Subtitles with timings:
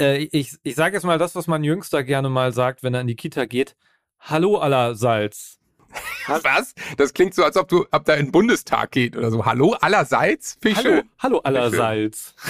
[0.00, 3.00] Äh, ich ich sage jetzt mal das, was mein Jüngster gerne mal sagt, wenn er
[3.00, 3.76] in die Kita geht.
[4.20, 5.58] Hallo allerseits.
[6.26, 6.74] Was?
[6.96, 9.44] Das klingt so, als ob du ab da in den Bundestag geht oder so.
[9.44, 10.58] Hallo allerseits?
[10.74, 12.34] Hallo, hallo allerseits.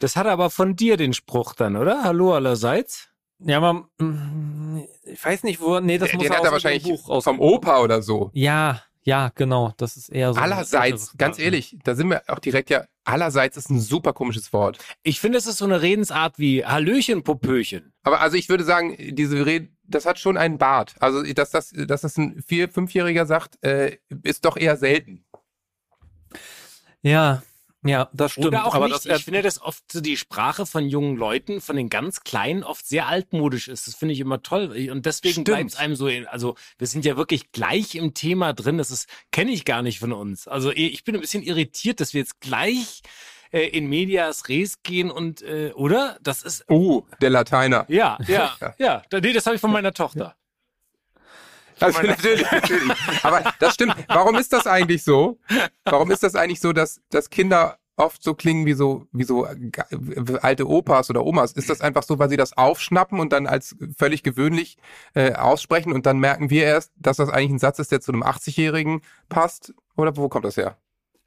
[0.00, 2.02] Das hat er aber von dir den Spruch dann, oder?
[2.02, 3.10] Hallo allerseits.
[3.38, 5.78] Ja, aber mm, ich weiß nicht, wo.
[5.80, 8.30] Nee, das Den muss hat aus er dem wahrscheinlich Buch aus vom Opa oder so.
[8.32, 9.72] Ja, ja, genau.
[9.76, 10.40] Das ist eher so.
[10.40, 11.44] Allerseits, ganz Sprache.
[11.44, 14.78] ehrlich, da sind wir auch direkt ja, allerseits ist ein super komisches Wort.
[15.02, 17.92] Ich finde, es ist so eine Redensart wie Hallöchen, Popöchen.
[18.02, 20.94] Aber also ich würde sagen, diese Rede, das hat schon einen Bart.
[21.00, 25.24] Also, dass das, dass das ein Vier-, Fünfjähriger sagt, äh, ist doch eher selten.
[27.02, 27.42] Ja,
[27.82, 28.46] ja, das stimmt.
[28.48, 29.06] Oder auch aber nicht.
[29.06, 32.62] das, ich finde, dass oft so die Sprache von jungen Leuten, von den ganz Kleinen,
[32.62, 33.86] oft sehr altmodisch ist.
[33.86, 34.88] Das finde ich immer toll.
[34.90, 38.52] Und deswegen bleibt es einem so, in, also wir sind ja wirklich gleich im Thema
[38.52, 38.78] drin.
[38.78, 40.46] Das ist, kenne ich gar nicht von uns.
[40.46, 43.02] Also ich bin ein bisschen irritiert, dass wir jetzt gleich
[43.52, 46.18] äh, in Medias Res gehen und, äh, oder?
[46.22, 47.84] Das ist, Oh, der Lateiner.
[47.88, 49.02] ja, ja, Ja.
[49.10, 49.20] ja.
[49.20, 50.36] Nee, das habe ich von meiner Tochter.
[51.80, 52.92] Also natürlich, natürlich.
[53.22, 53.94] Aber das stimmt.
[54.08, 55.38] Warum ist das eigentlich so?
[55.84, 59.46] Warum ist das eigentlich so, dass, dass Kinder oft so klingen wie so, wie so
[60.40, 61.52] alte Opas oder Omas?
[61.52, 64.78] Ist das einfach so, weil sie das aufschnappen und dann als völlig gewöhnlich
[65.14, 68.12] äh, aussprechen und dann merken wir erst, dass das eigentlich ein Satz ist, der zu
[68.12, 69.74] einem 80-Jährigen passt?
[69.96, 70.78] Oder wo kommt das her?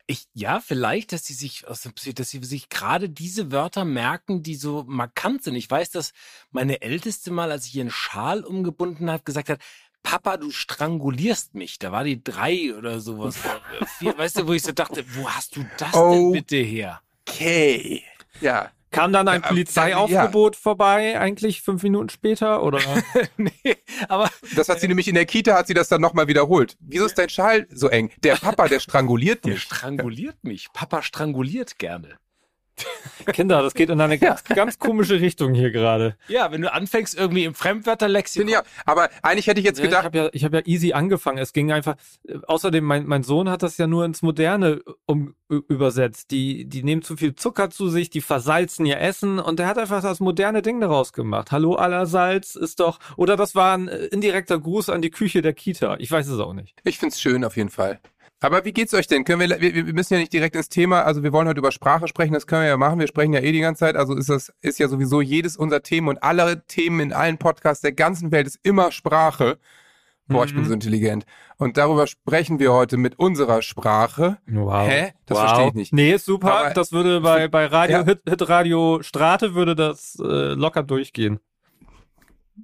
[0.06, 4.84] Ich, ja, vielleicht, dass sie sich dass sie sich gerade diese Wörter merken, die so
[4.86, 5.56] markant sind.
[5.56, 6.12] Ich weiß, dass
[6.52, 9.60] meine Älteste mal, als ich ihren Schal umgebunden hat, gesagt hat,
[10.04, 11.80] Papa, du strangulierst mich.
[11.80, 13.38] Da war die drei oder sowas.
[14.00, 16.12] Vier, weißt du, wo ich so dachte, wo hast du das Oh.
[16.12, 17.02] denn bitte her?
[17.28, 18.04] Okay.
[18.42, 18.70] Ja.
[18.92, 22.62] kam dann ein Ja, Polizeiaufgebot vorbei, eigentlich fünf Minuten später?
[22.62, 22.80] Oder?
[23.38, 23.52] nee,
[24.08, 26.76] aber Das hat sie nämlich in der Kita, hat sie das dann nochmal wiederholt.
[26.80, 28.12] Wieso ist dein Schal so eng?
[28.24, 29.64] Der Papa, der stranguliert der mich.
[29.64, 30.68] stranguliert mich.
[30.74, 32.18] Papa stranguliert gerne.
[33.34, 36.18] Kinder, das geht in eine ganz, ganz komische Richtung hier gerade.
[36.28, 38.48] Ja, wenn du anfängst irgendwie im Fremdwörterlexikon.
[38.48, 38.66] Finde auch.
[38.86, 41.38] Aber eigentlich hätte ich jetzt Ja, ich gedacht, habe ja, ich hab ja easy angefangen.
[41.38, 41.96] Es ging einfach.
[42.28, 46.32] äh, Außerdem, mein, mein Sohn hat das ja nur ins Moderne um, ü- übersetzt.
[46.32, 49.78] Die, die nehmen zu viel Zucker zu sich, die versalzen ihr Essen und der hat
[49.78, 51.52] einfach das moderne Ding daraus gemacht.
[51.52, 53.00] Hallo allerseits ist doch.
[53.16, 55.96] Oder das war ein äh, indirekter Gruß an die Küche der Kita.
[56.00, 56.76] Ich weiß es auch nicht.
[56.84, 58.00] Ich find's schön auf jeden Fall.
[58.44, 59.24] Aber wie geht's euch denn?
[59.24, 61.72] Können wir, wir, wir müssen ja nicht direkt ins Thema, also wir wollen heute über
[61.72, 63.00] Sprache sprechen, das können wir ja machen.
[63.00, 65.82] Wir sprechen ja eh die ganze Zeit, also ist das, ist ja sowieso jedes unser
[65.82, 69.58] Thema und alle Themen in allen Podcasts der ganzen Welt ist immer Sprache.
[70.28, 70.68] Boah, ich bin Mhm.
[70.68, 71.26] so intelligent.
[71.58, 74.38] Und darüber sprechen wir heute mit unserer Sprache.
[74.48, 74.88] Wow.
[74.88, 75.14] Hä?
[75.26, 75.94] Das verstehe ich nicht.
[75.94, 76.54] Nee, ist super.
[76.54, 78.06] Aber- das würde bei, bei Radio, Ja.
[78.06, 81.40] Hit, Hit Radio Strate würde das äh, locker durchgehen.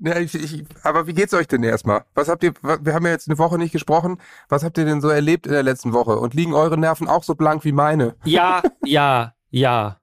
[0.02, 2.04] Ja, ich, ich, aber wie geht's euch denn erstmal?
[2.14, 4.20] Was habt ihr, wir haben ja jetzt eine Woche nicht gesprochen.
[4.48, 6.18] Was habt ihr denn so erlebt in der letzten Woche?
[6.20, 8.16] Und liegen eure Nerven auch so blank wie meine?
[8.24, 9.98] Ja, ja, ja,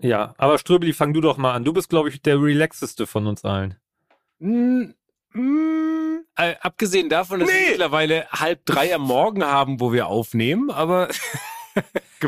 [0.00, 0.34] ja.
[0.38, 1.64] Aber Ströbeli, fang du doch mal an.
[1.64, 3.76] Du bist, glaube ich, der relaxeste von uns allen.
[4.38, 4.92] Mm,
[5.32, 7.70] mm, äh, abgesehen davon, dass wir Nee.
[7.70, 11.08] mittlerweile halb drei am Morgen haben, wo wir aufnehmen, aber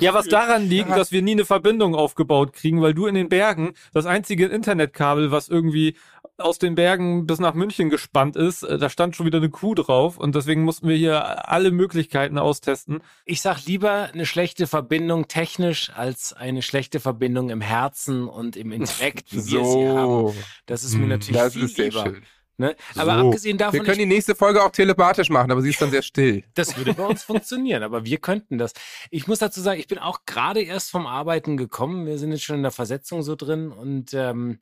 [0.00, 3.30] Ja, was daran liegt, dass wir nie eine Verbindung aufgebaut kriegen, weil du in den
[3.30, 5.96] Bergen das einzige Internetkabel, was irgendwie
[6.38, 9.74] aus den Bergen bis nach München gespannt ist, äh, da stand schon wieder eine Kuh
[9.74, 13.00] drauf und deswegen mussten wir hier alle Möglichkeiten austesten.
[13.24, 18.72] ich sag lieber eine schlechte Verbindung technisch als eine schlechte Verbindung im Herzen und im
[18.72, 20.34] Intellekt, wie wir sie haben.
[20.66, 22.02] Das ist mir Hm, natürlich Das viel ist sehr lieber.
[22.04, 22.22] schön.
[22.60, 22.74] Ne?
[22.96, 23.26] Aber So.
[23.28, 26.02] abgesehen Wir davon, können die nächste Folge auch telepathisch machen, aber sie ist dann sehr
[26.02, 26.42] still.
[26.54, 28.72] das würde bei uns funktionieren, aber wir könnten das.
[29.10, 32.04] Ich muss dazu sagen, ich bin auch gerade erst vom Arbeiten gekommen.
[32.06, 34.58] Wir sind jetzt schon in der Versetzung so drin und ähm,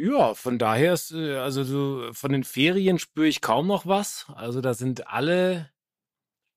[0.00, 4.26] ja, von daher ist, äh, also so von den Ferien spüre ich kaum noch was.
[4.34, 5.70] Also da sind alle,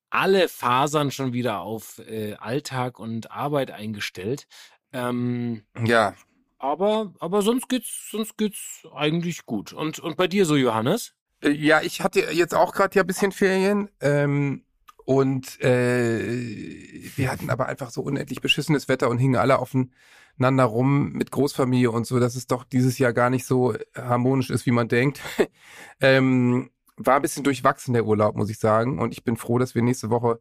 [0.10, 4.48] alle Fasern schon wieder auf äh, Alltag und Arbeit eingestellt.
[4.94, 6.14] Ähm, Ja.
[6.58, 9.74] aber, aber sonst geht's, sonst geht's eigentlich gut.
[9.74, 11.14] Und, und bei dir so, Johannes?
[11.42, 13.90] Äh, Ja, ich hatte jetzt auch gerade ja ein bisschen Ferien.
[14.00, 14.64] Ähm,
[15.06, 16.22] und äh,
[17.18, 19.60] wir hatten aber einfach so unendlich beschissenes Wetter und hingen alle
[20.34, 24.50] aufeinander rum mit Großfamilie und so, dass es doch dieses Jahr gar nicht so harmonisch
[24.50, 25.22] ist, wie man denkt.
[26.02, 29.00] ähm, war ein bisschen durchwachsen der Urlaub, muss ich sagen.
[29.00, 30.40] Und ich bin froh, dass wir nächste Woche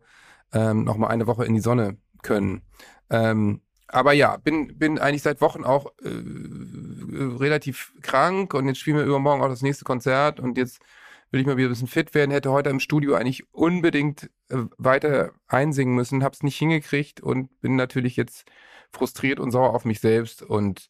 [0.53, 2.63] ähm, noch mal eine Woche in die Sonne können.
[3.11, 8.79] Ähm, aber ja, bin, bin eigentlich seit Wochen auch äh, äh, relativ krank und jetzt
[8.79, 10.81] spielen wir übermorgen auch das nächste Konzert und jetzt
[11.31, 12.31] will ich mal wieder ein bisschen fit werden.
[12.31, 17.77] Hätte heute im Studio eigentlich unbedingt äh, weiter einsingen müssen, hab's nicht hingekriegt und bin
[17.77, 18.47] natürlich jetzt
[18.93, 20.89] frustriert und sauer auf mich selbst und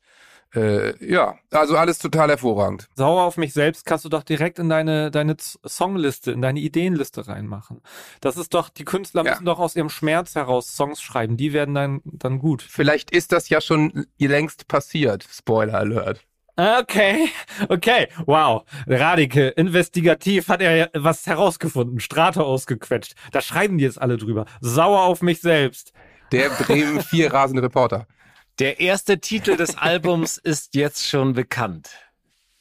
[0.54, 2.86] äh, ja, also alles total hervorragend.
[2.94, 7.26] Sauer auf mich selbst kannst du doch direkt in deine, deine Songliste, in deine Ideenliste
[7.26, 7.80] reinmachen.
[8.20, 9.30] Das ist doch, die Künstler Ja.
[9.30, 11.38] müssen doch aus ihrem Schmerz heraus Songs schreiben.
[11.38, 12.60] Die werden dann, dann gut.
[12.60, 15.26] Vielleicht ist das ja schon längst passiert.
[15.30, 16.20] Spoiler Alert.
[16.54, 17.30] Okay,
[17.70, 18.64] okay, wow.
[18.86, 23.14] Radike, investigativ hat er ja was herausgefunden, Strate ausgequetscht.
[23.32, 24.44] Da schreiben die jetzt alle drüber.
[24.60, 25.94] Sauer auf mich selbst.
[26.32, 28.06] Der Bremen 4 rasende Reporter.
[28.58, 31.90] Der erste Titel des Albums ist jetzt schon bekannt.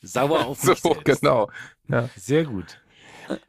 [0.02, 1.22] Sauer auf So, mich selbst.
[1.22, 1.50] genau.
[2.16, 2.80] Sehr gut.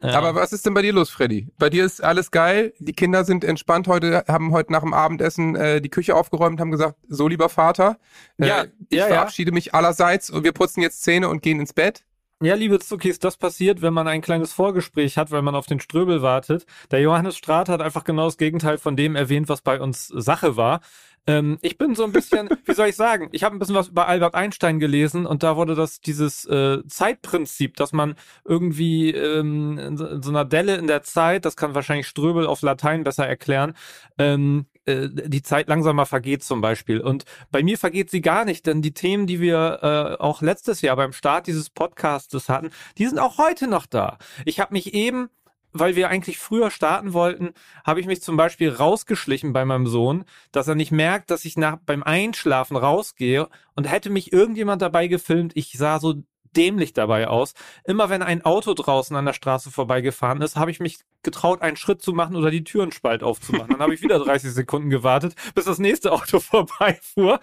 [0.01, 0.17] Ja.
[0.17, 1.49] Aber was ist denn bei dir los, Freddy?
[1.57, 2.73] Bei dir ist alles geil.
[2.79, 6.71] Die Kinder sind entspannt heute, haben heute nach dem Abendessen äh, die Küche aufgeräumt, haben
[6.71, 7.97] gesagt, so lieber Vater,
[8.39, 9.07] äh, Ja, ich ja, ja.
[9.07, 12.03] verabschiede mich allerseits und wir putzen jetzt Zähne und gehen ins Bett.
[12.41, 15.79] Ja, liebe Zuckis, das passiert, wenn man ein kleines Vorgespräch hat, weil man auf den
[15.79, 16.65] Ströbel wartet.
[16.91, 20.57] Der Johannes Straat hat einfach genau das Gegenteil von dem erwähnt, was bei uns Sache
[20.57, 20.81] war.
[21.25, 23.87] Ähm, ich bin so ein bisschen, wie soll ich sagen, ich habe ein bisschen was
[23.87, 29.77] über Albert Einstein gelesen und da wurde das dieses äh, Zeitprinzip, dass man irgendwie ähm,
[29.77, 33.05] in so in so einer Delle in der Zeit, das kann wahrscheinlich Ströbel auf Latein
[33.05, 33.73] besser erklären,
[34.17, 36.99] ähm, äh, die Zeit langsamer vergeht zum Beispiel.
[36.99, 40.81] Und bei mir vergeht sie gar nicht, denn die Themen, die wir äh, auch letztes
[40.81, 44.17] Jahr beim Start dieses Podcastes hatten, die sind auch heute noch da.
[44.45, 45.29] Ich habe mich eben,
[45.71, 47.53] weil wir eigentlich früher starten wollten,
[47.83, 51.57] habe ich mich zum Beispiel rausgeschlichen bei meinem Sohn, dass er nicht merkt, dass ich
[51.57, 57.27] nach beim Einschlafen rausgehe und hätte mich irgendjemand dabei gefilmt, ich sah so dämlich dabei
[57.27, 57.53] aus.
[57.83, 61.77] Immer wenn ein Auto draußen an der Straße vorbeigefahren ist, habe ich mich getraut, einen
[61.77, 63.69] Schritt zu machen oder die Türenspalt aufzumachen.
[63.69, 67.39] Dann habe ich wieder 30 Sekunden gewartet, bis das nächste Auto vorbeifuhr,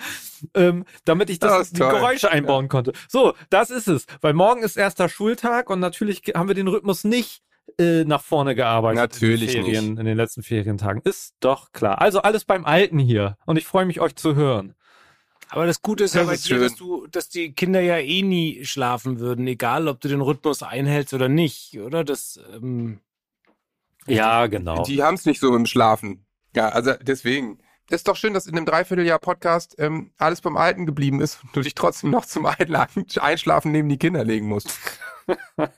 [0.55, 1.79] ähm, damit ich das, Das die.
[1.79, 2.93] Geräusche einbauen konnte.
[3.09, 4.07] So, das ist es.
[4.21, 7.43] Weil morgen ist erster Schultag und natürlich haben wir den Rhythmus nicht
[7.79, 8.97] äh, nach vorne gearbeitet.
[8.97, 10.01] Natürlich in den Ferien, nicht.
[10.01, 11.03] In den letzten Ferientagen.
[11.05, 12.01] Ist doch klar.
[12.01, 13.37] Also alles beim Alten hier.
[13.47, 14.75] Und ich freue mich, euch zu hören.
[15.51, 16.63] Aber das Gute ist ja Das bei ist dir, schön.
[16.63, 20.63] dass du, dass die Kinder ja eh nie schlafen würden, egal ob du den Rhythmus
[20.63, 22.05] einhältst oder nicht, oder?
[22.05, 23.01] Das, ähm,
[24.07, 24.83] Ja, genau.
[24.85, 26.25] Die haben es nicht so im Schlafen.
[26.55, 27.59] Ja, also deswegen.
[27.91, 31.57] Ist doch schön, dass in dem Dreivierteljahr Podcast ähm, alles beim Alten geblieben ist und
[31.57, 34.71] du dich trotzdem noch zum Einladen, Einschlafen neben die Kinder legen musst.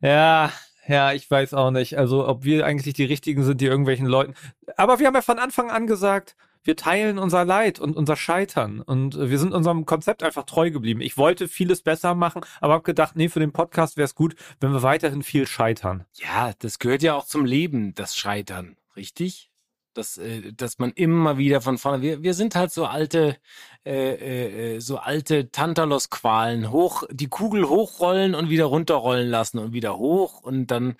[0.00, 0.52] Ja,
[0.86, 1.96] ja, ich weiß auch nicht.
[1.96, 4.34] Also, ob wir eigentlich die Richtigen sind, die irgendwelchen Leuten.
[4.76, 8.80] Aber wir haben ja von Anfang an gesagt, wir teilen unser Leid und unser Scheitern.
[8.80, 11.00] Und äh, wir sind unserem Konzept einfach treu geblieben.
[11.00, 14.34] Ich wollte vieles besser machen, aber habe gedacht, nee, für den Podcast wäre es gut,
[14.60, 16.06] wenn wir weiterhin viel scheitern.
[16.14, 19.50] ja, das gehört ja auch zum Leben, das Scheitern, richtig?
[19.92, 23.36] Dass, äh, dass man immer wieder von vorne, wir, wir sind halt so alte,
[23.84, 29.72] äh, äh, äh, so alte Tantalos-Qualen, hoch, die Kugel hochrollen und wieder runterrollen lassen und
[29.72, 30.96] wieder hoch und dann,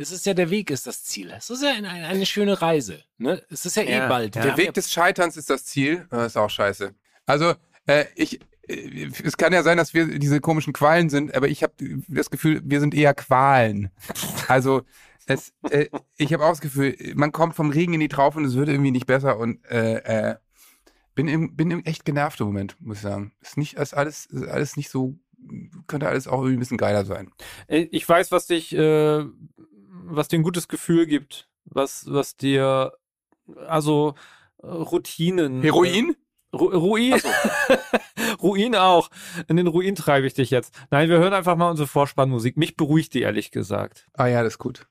[0.00, 1.30] es ist ja der Weg ist das Ziel.
[1.36, 3.42] Es ist ja eine, eine, schöne Reise, ne?
[3.50, 4.34] Es ist ja, Ja, eh bald.
[4.36, 4.42] ja.
[4.42, 6.06] Der Weg des Scheiterns ist das Ziel.
[6.10, 6.94] Das ist auch scheiße.
[7.26, 7.54] Also,
[7.86, 11.62] äh, ich, äh, es kann ja sein, dass wir diese komischen Qualen sind, aber ich
[11.62, 11.74] habe
[12.08, 13.90] das Gefühl, wir sind eher Qualen.
[14.48, 14.82] Also,
[15.26, 15.86] es, äh,
[16.16, 18.68] ich habe auch das Gefühl, man kommt vom Regen in die Traufe und es wird
[18.68, 20.36] irgendwie nicht besser und äh, äh,
[21.14, 23.32] bin, im, bin im echt genervt im Moment, muss ich sagen.
[23.40, 25.18] Ist nicht, ist alles, ist alles nicht so,
[25.86, 27.30] könnte alles auch irgendwie ein bisschen geiler sein.
[27.66, 29.24] Äh, Ich weiß, was dich, äh,
[29.90, 32.92] was dir ein gutes Gefühl gibt, was, was dir,
[33.66, 34.14] also
[34.62, 35.62] äh, Routinen.
[35.62, 36.10] Heroin?
[36.10, 37.20] Äh, Ru Ruin.
[38.42, 39.08] Ruin auch.
[39.48, 40.74] In den Ruin treibe ich dich jetzt.
[40.90, 42.56] Nein, wir hören einfach mal unsere Vorspannmusik.
[42.56, 44.08] Mich beruhigt die, ehrlich gesagt.
[44.14, 44.86] Ah ja, das ist gut.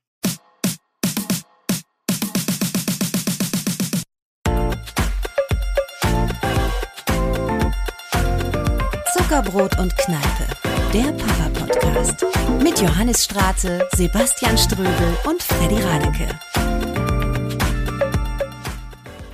[9.14, 10.48] Zuckerbrot und Kneipe,
[10.94, 12.39] der Papa-Podcast.
[12.62, 16.28] Mit Johannes Straße, Sebastian Ströbel und Freddy Radeke.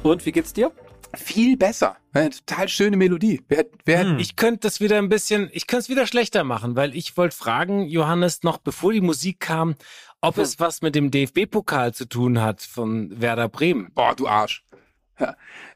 [0.03, 0.71] Und wie geht's dir?
[1.15, 1.95] Viel besser.
[2.13, 3.41] Eine total schöne Melodie.
[3.47, 4.19] Wer, wer, Hm.
[4.19, 7.35] Ich könnte das wieder ein bisschen, ich könnte es wieder schlechter machen, weil ich wollte
[7.35, 9.75] fragen, Johannes, noch bevor die Musik kam,
[10.21, 13.91] ob es was mit dem DFB-Pokal zu tun hat von Werder Bremen.
[13.93, 14.63] Boah, du Arsch.
[15.19, 15.35] Ja.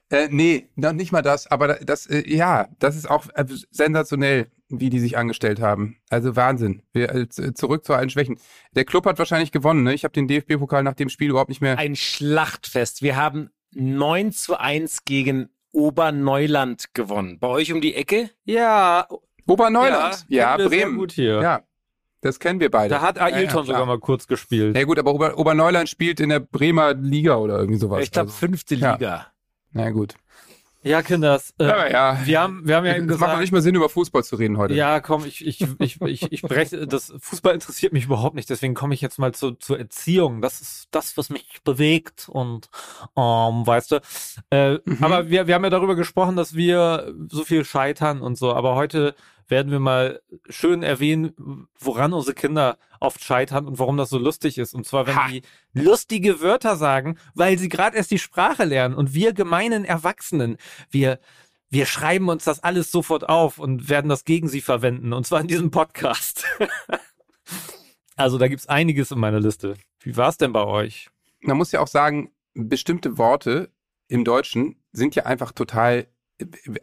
[0.09, 3.45] Äh, nee, noch nicht mal das, aber da- das, äh, ja, das ist auch äh,
[3.69, 5.97] sensationell, wie die sich angestellt haben.
[6.09, 6.83] Also Wahnsinn.
[6.93, 8.37] Wir, äh, zurück zu allen Schwächen.
[8.75, 9.93] Der Club hat wahrscheinlich gewonnen, ne?
[9.93, 11.77] Ich habe den DFB-Pokal nach dem Spiel überhaupt nicht mehr.
[11.77, 13.01] Ein Schlachtfest.
[13.01, 17.39] Wir haben 9 zu 1 gegen Oberneuland gewonnen.
[17.39, 18.29] Bei euch um die Ecke?
[18.45, 19.07] Ja,
[19.45, 20.25] Oberneuland.
[20.29, 20.97] Ja, sehr Bremen.
[20.97, 21.41] gut hier.
[21.41, 21.61] Ja,
[22.21, 22.93] das kennen wir beide.
[22.95, 24.75] Da hat Ailton Ja, ja, sogar mal kurz gespielt.
[24.75, 28.03] Ja gut, aber Ober, Oberneuland spielt in der Bremer Liga oder irgendwie sowas.
[28.03, 28.93] ich glaube, Also, fünfte ja.
[28.93, 29.27] Liga.
[29.71, 30.15] Na gut.
[30.89, 31.53] Ja, Kinders.
[31.59, 32.19] Äh, Aber ja.
[32.25, 33.33] Wir haben, wir haben ja eben Es macht gesagt.
[33.35, 34.73] doch nicht mehr Sinn, über Fußball zu reden heute.
[34.73, 38.73] Ja, komm, ich, ich, ich, ich, ich breche, das Fußball interessiert mich überhaupt nicht, deswegen
[38.73, 40.41] komme ich jetzt mal zu, zur Erziehung.
[40.41, 42.69] Das ist das, was mich bewegt und,
[43.15, 44.01] ähm, weißt du.
[44.49, 45.03] Äh, Mhm.
[45.03, 48.75] Aber wir, wir haben ja darüber gesprochen, dass wir so viel scheitern und so, aber
[48.75, 49.13] heute
[49.49, 54.57] werden wir mal schön erwähnen, woran unsere Kinder oft scheitern und warum das so lustig
[54.57, 54.73] ist.
[54.73, 55.27] Und zwar, wenn Ha.
[55.29, 55.41] die
[55.73, 60.57] lustige Wörter sagen, weil sie gerade erst die Sprache lernen und wir gemeinen Erwachsenen,
[60.89, 61.19] wir
[61.69, 65.13] wir schreiben uns das alles sofort auf und werden das gegen sie verwenden.
[65.13, 66.45] Und zwar in diesem Podcast.
[68.15, 69.75] also da gibt's einiges in meiner Liste.
[69.99, 71.09] Wie war's denn bei euch?
[71.41, 73.71] Man muss ja auch sagen, bestimmte Worte
[74.07, 76.07] im Deutschen sind ja einfach total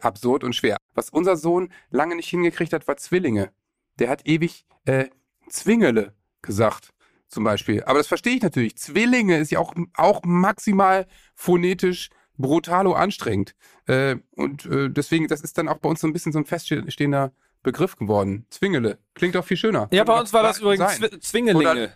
[0.01, 0.77] absurd und schwer.
[0.93, 3.51] Was unser Sohn lange nicht hingekriegt hat, war Zwillinge.
[3.99, 5.05] Der hat ewig äh,
[5.49, 6.93] Zwingele gesagt,
[7.27, 7.83] zum Beispiel.
[7.83, 8.77] Aber das verstehe ich natürlich.
[8.77, 13.55] Zwillinge ist ja auch, auch maximal phonetisch brutalo anstrengend.
[13.87, 16.45] Äh, und äh, deswegen, das ist dann auch bei uns so ein bisschen so ein
[16.45, 17.31] feststehender
[17.63, 18.45] Begriff geworden.
[18.49, 18.99] Zwingele.
[19.15, 19.87] Klingt auch viel schöner.
[19.91, 21.09] Ja, bei Könnte uns war das übrigens sein.
[21.09, 21.71] Zwi Zwingelinge.
[21.71, 21.93] Oder-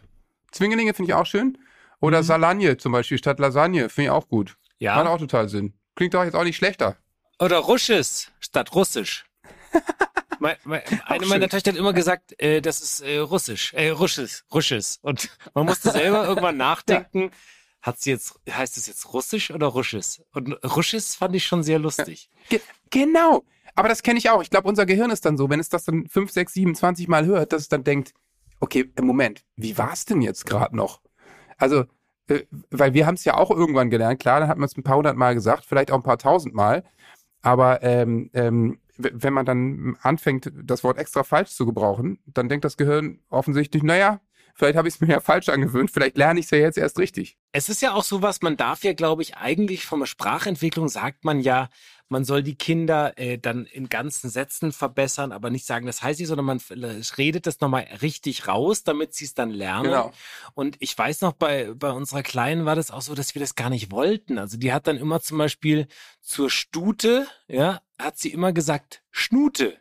[0.52, 1.58] Zwingelinge finde ich auch schön.
[2.00, 2.24] Oder Mhm.
[2.26, 4.58] Salagne zum Beispiel statt Lasagne finde ich auch gut.
[4.72, 5.06] Macht Ja.
[5.08, 5.74] auch total Sinn.
[5.96, 6.98] Klingt doch jetzt auch nicht schlechter.
[7.42, 9.26] Oder Russisch statt Russisch.
[10.40, 14.44] Mein, mein, eine meiner Töchter hat immer gesagt, äh, das ist äh, Russisch, äh, Russisch,
[14.52, 14.96] Russisch.
[15.04, 17.30] Und man musste selber irgendwann nachdenken,
[17.80, 20.20] hat sie jetzt, heißt es jetzt Russisch oder Russisch?
[20.34, 22.32] Und Russisch fand ich schon sehr lustig.
[22.50, 23.44] Ge genau.
[23.76, 24.42] Aber das kenne ich auch.
[24.42, 27.08] Ich glaube, unser Gehirn ist dann so, wenn es das dann 5, 6, 7, 20
[27.08, 28.12] Mal hört, dass es dann denkt,
[28.60, 31.02] okay, im Moment, wie war es denn jetzt gerade noch?
[31.60, 31.86] Also,
[32.30, 34.20] äh, weil wir haben es ja auch irgendwann gelernt.
[34.20, 36.56] Klar, dann hat man es ein paar hundert Mal gesagt, vielleicht auch ein paar tausend
[36.56, 36.84] Mal.
[37.42, 42.66] Aber ähm, ähm, wenn man dann anfängt, das Wort extra falsch zu gebrauchen, dann denkt
[42.66, 44.22] das Gehirn offensichtlich, naja,
[44.54, 47.00] vielleicht habe ich es mir ja falsch angewöhnt, vielleicht lerne ich es ja jetzt erst
[47.00, 47.38] richtig.
[47.52, 51.24] Es ist ja auch sowas, man darf ja, glaube ich, eigentlich von der Sprachentwicklung sagt
[51.24, 51.70] man ja,
[52.12, 56.20] man soll die Kinder äh, dann in ganzen Sätzen verbessern, aber nicht sagen, das heißt
[56.20, 56.62] nicht, sondern man
[57.18, 59.86] redet das nochmal richtig raus, damit sie es dann lernen.
[59.86, 60.12] Genau.
[60.54, 63.56] Und ich weiß noch, bei, bei unserer Kleinen war das auch so, dass wir das
[63.56, 64.38] gar nicht wollten.
[64.38, 65.88] Also die hat dann immer zum Beispiel
[66.22, 69.78] zur Stute, ja, hat sie immer gesagt, Schnute,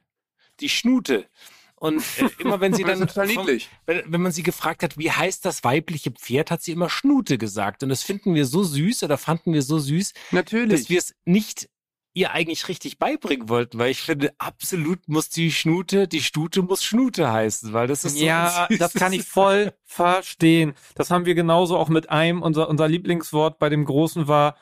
[0.60, 1.26] die Schnute.
[1.74, 3.46] Und äh, immer wenn sie dann, vom-
[3.86, 7.38] wenn, wenn man sie gefragt hat, wie heißt das weibliche Pferd, hat sie immer Schnute
[7.38, 7.82] gesagt.
[7.82, 10.80] Und das finden wir so süß oder fanden wir so süß, Natürlich.
[10.82, 11.68] dass wir es nicht
[12.12, 16.82] ihr eigentlich richtig beibringen wollten, weil ich finde, absolut muss die Schnute, die Stute muss
[16.82, 20.74] Schnute heißen, weil das ist so Ja, ein das kann ich voll verstehen.
[20.94, 22.42] Das haben wir genauso auch mit einem.
[22.42, 24.56] Unser, unser Lieblingswort bei dem Großen war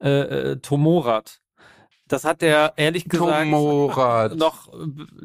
[0.00, 1.40] äh, äh, Tomorat.
[2.06, 4.36] Das hat er ehrlich gesagt Tomorat.
[4.36, 4.68] noch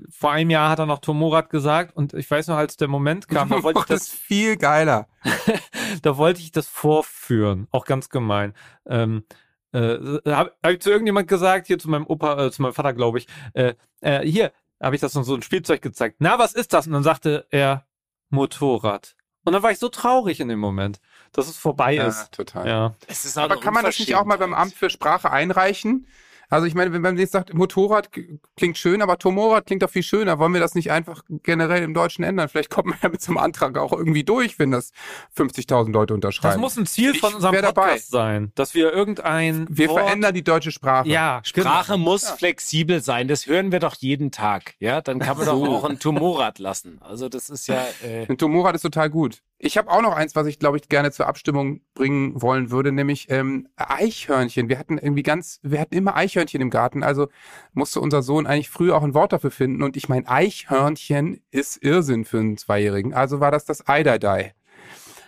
[0.09, 3.27] vor einem Jahr hat er noch Tomorat gesagt und ich weiß noch, als der Moment
[3.27, 5.07] kam, da wollte ich das das, ist viel geiler.
[6.01, 8.53] da wollte ich das vorführen, auch ganz gemein.
[8.85, 9.23] Ähm,
[9.73, 9.97] äh,
[10.31, 13.19] habe hab ich zu irgendjemand gesagt, hier zu meinem Opa, äh, zu meinem Vater, glaube
[13.19, 16.17] ich, äh, äh, hier habe ich das noch so ein Spielzeug gezeigt.
[16.19, 16.87] Na, was ist das?
[16.87, 17.85] Und dann sagte er
[18.29, 19.15] Motorrad.
[19.45, 20.99] Und dann war ich so traurig in dem Moment,
[21.31, 22.31] dass es vorbei Ja, ist.
[22.31, 22.67] total.
[22.67, 22.95] Ja.
[23.07, 26.07] Es ist Aber kann man das nicht auch mal beim Amt für Sprache einreichen?
[26.49, 28.09] Also ich meine, wenn man jetzt sagt, Motorrad
[28.57, 30.39] klingt schön, aber Tomorrad klingt doch viel schöner.
[30.39, 32.49] Wollen wir das nicht einfach generell im Deutschen ändern?
[32.49, 34.91] Vielleicht kommt man ja mit so einem Antrag auch irgendwie durch, wenn das
[35.37, 36.53] 50.000 Leute unterschreiben.
[36.53, 37.89] Das muss ein Ziel Ich von unserem wär dabei.
[37.89, 41.07] Podcast sein, dass wir irgendein wir Wort, verändern die deutsche Sprache.
[41.07, 42.11] ja, Sprache genau.
[42.11, 43.27] muss flexibel sein.
[43.27, 44.73] Das hören wir doch jeden Tag.
[44.79, 46.97] Ja, dann kann man doch auch ein Tumorrad lassen.
[47.01, 47.85] Also das ist ja.
[48.03, 49.43] Äh, Ein Tomorrad ist total gut.
[49.61, 52.93] Ich habe auch noch eins, was ich glaube ich gerne zur Abstimmung bringen wollen würde,
[52.93, 54.69] nämlich ähm, Eichhörnchen.
[54.69, 57.27] Wir hatten irgendwie ganz, wir hatten immer Eichhörnchen im Garten, also
[57.73, 59.83] musste unser Sohn eigentlich früh auch ein Wort dafür finden.
[59.83, 63.13] Und ich meine, Eichhörnchen ist Irrsinn für einen Zweijährigen.
[63.13, 64.53] Also war das das Eideidei.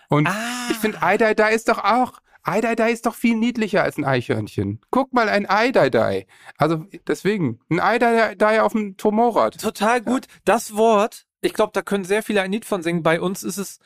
[0.08, 0.68] Und Ah.
[0.70, 4.80] ich finde, Eideidei ist doch auch, Eideidei ist doch viel niedlicher als ein Eichhörnchen.
[4.92, 6.26] Guck mal, ein Eideidei.
[6.58, 9.60] Also deswegen, ein Eideidei auf dem Tomorrad.
[9.60, 10.28] Total gut.
[10.46, 13.04] Das Wort, ich glaube, da können sehr viele ein Lied von singen.
[13.04, 13.80] Bei uns ist es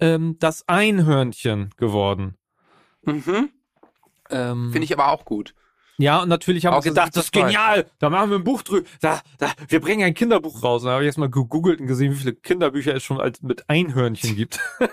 [0.00, 2.36] ähm, das Einhörnchen geworden.
[3.02, 3.50] Mhm.
[4.30, 5.54] Ähm, Finde ich aber auch gut.
[6.00, 7.84] Ja, und natürlich haben Außer wir gedacht, das ist genial.
[7.98, 8.88] Da machen wir ein Buch drüber.
[9.02, 10.82] Da, da, wir bringen ein Kinderbuch raus.
[10.82, 13.42] Und da habe ich jetzt mal gegoogelt und gesehen, wie viele Kinderbücher es schon als
[13.42, 14.60] mit Einhörnchen gibt.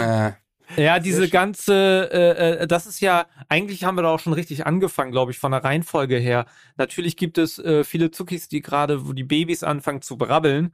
[0.00, 0.32] Äh.
[0.76, 4.66] Ja, diese ganze, äh, äh, das ist ja, eigentlich haben wir da auch schon richtig
[4.66, 6.46] angefangen, glaube ich, von der Reihenfolge her.
[6.76, 10.72] Natürlich gibt es äh, viele Zuckis, die gerade, wo die Babys anfangen zu brabbeln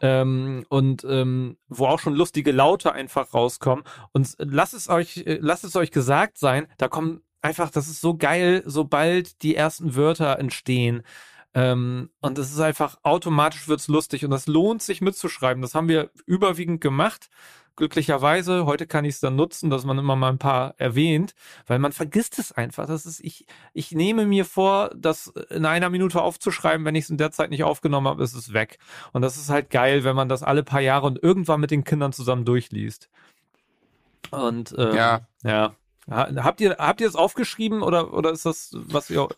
[0.00, 3.84] ähm, und ähm, wo auch schon lustige Laute einfach rauskommen.
[4.12, 8.00] Und lasst es euch, äh, lasst es euch gesagt sein, da kommen einfach, das ist
[8.00, 11.02] so geil, sobald die ersten Wörter entstehen.
[11.54, 15.62] Ähm, und es ist einfach, automatisch wird's lustig und das lohnt sich mitzuschreiben.
[15.62, 17.28] Das haben wir überwiegend gemacht
[17.78, 21.34] glücklicherweise, heute kann ich es dann nutzen, dass man immer mal ein paar erwähnt,
[21.66, 22.86] weil man vergisst es einfach.
[22.86, 27.10] Das ist, ich, ich nehme mir vor, das in einer Minute aufzuschreiben, wenn ich es
[27.10, 28.78] in der Zeit nicht aufgenommen habe, ist es weg.
[29.12, 31.84] Und das ist halt geil, wenn man das alle paar Jahre und irgendwann mit den
[31.84, 33.08] Kindern zusammen durchliest.
[34.30, 35.20] Und ähm, Ja.
[35.44, 35.74] ja.
[36.10, 39.28] Ha- Habt ihr, habt ihr es aufgeschrieben oder, oder ist das, was ihr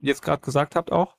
[0.00, 1.16] jetzt gerade gesagt habt, auch?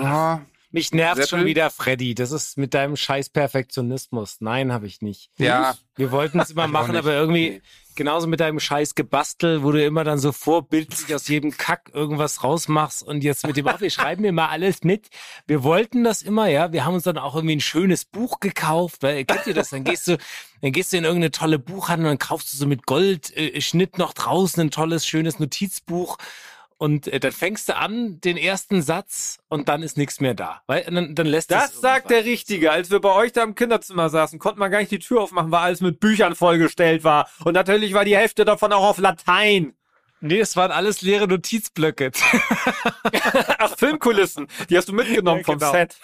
[0.00, 0.42] Ja,
[0.74, 1.28] Mich nervt Seppel?
[1.28, 2.16] schon wieder, Freddy.
[2.16, 4.38] Das ist mit deinem scheiß Perfektionismus.
[4.40, 5.30] Nein, habe ich nicht.
[5.38, 5.76] ja.
[5.94, 7.62] Wir wollten es immer machen, aber irgendwie
[7.94, 12.42] genauso mit deinem scheiß Gebastel, wo du immer dann so vorbildlich aus jedem Kack irgendwas
[12.42, 15.10] rausmachst und jetzt mit dem auf, wir schreiben mir mal alles mit.
[15.46, 16.72] Wir wollten das immer, ja.
[16.72, 19.70] Wir haben uns dann auch irgendwie ein schönes Buch gekauft, weil kennt ihr das?
[19.70, 20.18] Dann gehst du,
[20.60, 23.98] dann gehst du in irgendeine tolle Buchhandlung und dann kaufst du so mit Goldschnitt äh,
[23.98, 26.18] noch draußen ein tolles, schönes Notizbuch.
[26.84, 30.60] Und äh, dann fängst du an, den ersten Satz, und dann ist nichts mehr da.
[30.66, 32.72] Weil dann, dann lässt Das sagt der Richtige.
[32.72, 35.50] Als wir bei euch da im Kinderzimmer saßen, konnte man gar nicht die Tür aufmachen,
[35.50, 37.26] weil alles mit Büchern vollgestellt war.
[37.42, 39.72] Und natürlich war die Hälfte davon auch auf Latein.
[40.20, 42.12] Nee, es waren alles leere Notizblöcke.
[43.58, 44.46] Ach, Filmkulissen.
[44.68, 45.72] Die hast du mitgenommen Ja, vom genau.
[45.72, 45.96] Set.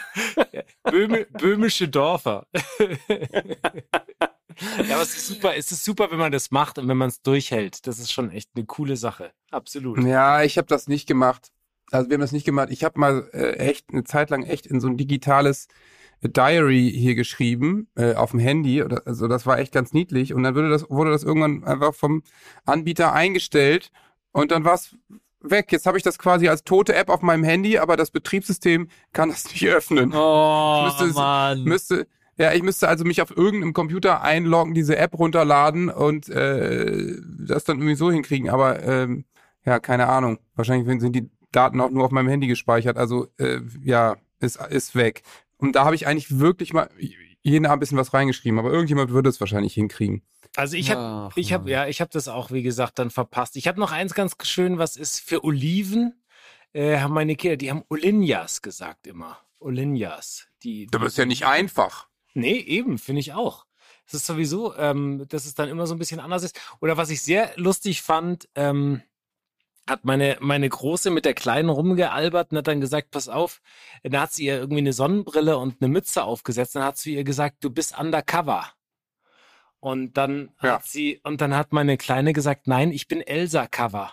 [0.84, 2.46] Böhmi böhmische Dörfer.
[4.88, 7.08] ja, aber es ist super, es ist super, wenn man das macht und wenn man
[7.08, 7.86] es durchhält.
[7.86, 9.32] Das ist schon echt eine coole Sache.
[9.50, 10.02] Absolut.
[10.04, 11.48] Ja, ich habe das nicht gemacht.
[11.90, 12.68] Also wir haben das nicht gemacht.
[12.70, 15.66] Ich habe mal äh, echt eine Zeit lang echt in so ein digitales
[16.22, 18.82] Diary hier geschrieben äh, auf dem Handy.
[18.82, 20.34] Also das war echt ganz niedlich.
[20.34, 22.22] Und dann wurde das, wurde das irgendwann einfach vom
[22.66, 23.90] Anbieter eingestellt
[24.32, 24.94] und dann war's
[25.40, 25.72] weg.
[25.72, 29.30] Jetzt habe ich das quasi als tote App auf meinem Handy, aber das Betriebssystem kann
[29.30, 30.12] das nicht öffnen.
[30.14, 31.64] Oh, Müsste es- Mann.
[31.64, 32.06] Müsste,
[32.40, 37.64] ja, ich müsste also mich auf irgendeinem Computer einloggen, diese App runterladen und äh, das
[37.64, 38.48] dann irgendwie so hinkriegen.
[38.48, 39.26] Aber ähm,
[39.66, 40.38] ja, keine Ahnung.
[40.54, 42.96] Wahrscheinlich sind die Daten auch nur auf meinem Handy gespeichert.
[42.96, 45.22] Also äh, ja, ist, ist weg.
[45.58, 46.88] Und da habe ich eigentlich wirklich mal
[47.42, 48.58] jeden Abend ein bisschen was reingeschrieben.
[48.58, 50.22] Aber irgendjemand würde es wahrscheinlich hinkriegen.
[50.56, 53.56] Also ich habe, ich habe, ja, ich habe das auch, wie gesagt, dann verpasst.
[53.56, 56.14] Ich habe noch eins ganz schön, was ist für Oliven.
[56.72, 59.36] Äh, haben meine Kinder, die haben Olinjas gesagt immer.
[59.58, 60.46] Olinjas.
[60.62, 62.09] Die, Aber ist ja nicht einfach.
[62.34, 63.66] Nee, eben, finde ich auch.
[64.06, 66.58] Es ist sowieso, ähm, dass es dann immer so ein bisschen anders ist.
[66.80, 69.02] Oder was ich sehr lustig fand, ähm,
[69.88, 73.60] hat meine, meine Große mit der Kleinen rumgealbert und hat dann gesagt, pass auf,
[74.02, 77.24] da hat sie ihr irgendwie eine Sonnenbrille und eine Mütze aufgesetzt und hat zu ihr
[77.24, 78.66] gesagt, du bist undercover.
[79.80, 80.74] Und dann Ja.
[80.74, 84.12] hat sie, und dann hat meine Kleine gesagt, nein, ich bin Elsa Cover.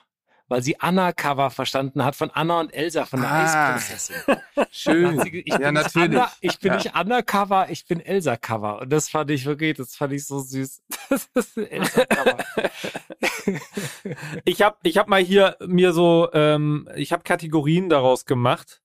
[0.49, 3.75] Weil sie Anna Cover verstanden hat von Anna und Elsa von der Ah.
[3.75, 4.15] Eisprinzessin.
[4.71, 5.19] Schön.
[5.21, 6.17] Sie Ich ja, bin, nicht natürlich.
[6.19, 6.77] Anna, ich bin Ja.
[6.77, 8.81] nicht Anna-Cover, ich bin Elsa-Cover.
[8.81, 10.81] Und das fand ich wirklich, das fand ich so süß.
[11.09, 12.37] Das ist ein Elsa-Cover.
[14.45, 18.81] Ich habe ich hab mal hier mir so, ähm, ich habe Kategorien daraus gemacht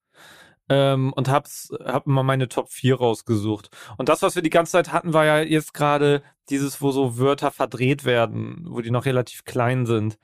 [0.68, 3.70] ähm, und hab's, hab mal meine Top 4 rausgesucht.
[3.96, 7.18] Und das, was wir die ganze Zeit hatten, war ja jetzt gerade dieses, wo so
[7.18, 10.18] Wörter verdreht werden, wo die noch relativ klein sind.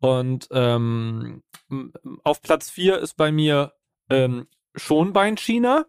[0.00, 1.42] Und ähm,
[2.24, 3.74] auf Platz 4 ist bei mir
[4.08, 5.86] ähm, Schonbeinchina.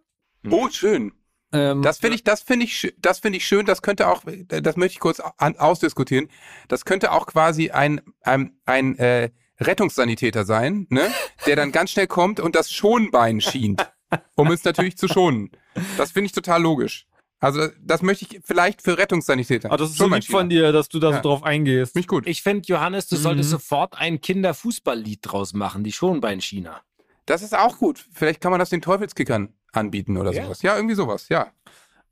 [0.49, 1.13] Oh, schön.
[1.53, 3.65] Ähm, Das finde ich, das finde ich, das finde ich schön.
[3.65, 6.29] Das könnte auch, das möchte ich kurz an, ausdiskutieren.
[6.67, 11.09] Das könnte auch quasi ein ein, ein äh, Rettungssanitäter sein, ne?
[11.45, 13.91] Der dann ganz schnell kommt und das Schonbein schient,
[14.35, 15.51] um es natürlich zu schonen.
[15.97, 17.05] Das finde ich total logisch.
[17.41, 19.71] Also das möchte ich vielleicht für Rettungssanitäter.
[19.71, 21.15] Ah, das ist so lieb von dir, dass du da Ja.
[21.17, 21.93] so drauf eingehst.
[21.93, 22.27] Finde ich gut.
[22.27, 23.53] Ich finde, Johannes, du solltest Mhm.
[23.53, 26.81] sofort ein Kinderfußballlied draus machen, die Schonbeinchina.
[27.25, 28.05] Das ist auch gut.
[28.13, 30.43] Vielleicht kann man das den Teufelskickern anbieten oder Ja.
[30.43, 30.61] sowas.
[30.61, 31.29] Ja, irgendwie sowas.
[31.29, 31.51] Ja.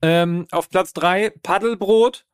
[0.01, 2.25] Ähm, auf Platz 3 Paddelbrot.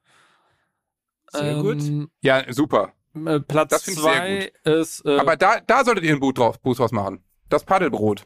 [1.32, 1.82] Sehr gut.
[1.82, 2.94] Ähm, Ja, super.
[3.14, 6.20] Äh, Platz Das find ich sehr 2 ist äh, Aber da, da solltet ihr ein
[6.20, 7.24] Buch draus, Buch draus machen.
[7.50, 8.26] Das Paddelbrot.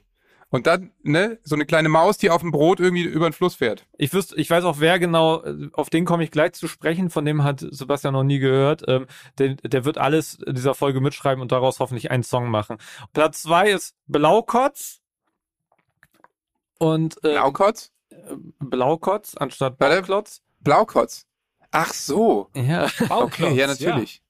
[0.51, 3.55] Und dann, ne, so eine kleine Maus, die auf dem Brot irgendwie über den Fluss
[3.55, 3.85] fährt.
[3.97, 7.11] ich wüsste, ich weiß auch wer genau, äh, auf den komme ich gleich zu sprechen,
[7.11, 8.83] von dem hat Sebastian noch nie gehört.
[8.87, 9.05] Ähm,
[9.37, 12.77] der, der wird alles in dieser Folge mitschreiben und daraus hoffentlich einen Song machen.
[13.13, 15.01] Platz 2 ist Blaukotz.
[16.79, 17.91] Und äh, Blaukotz?
[18.59, 19.77] Blaukotz anstatt.
[19.77, 20.41] Blauklotz.
[20.61, 21.27] Blaukotz.
[21.71, 22.49] Ach so.
[22.55, 22.87] Ja.
[23.09, 24.23] Okay, ja, natürlich.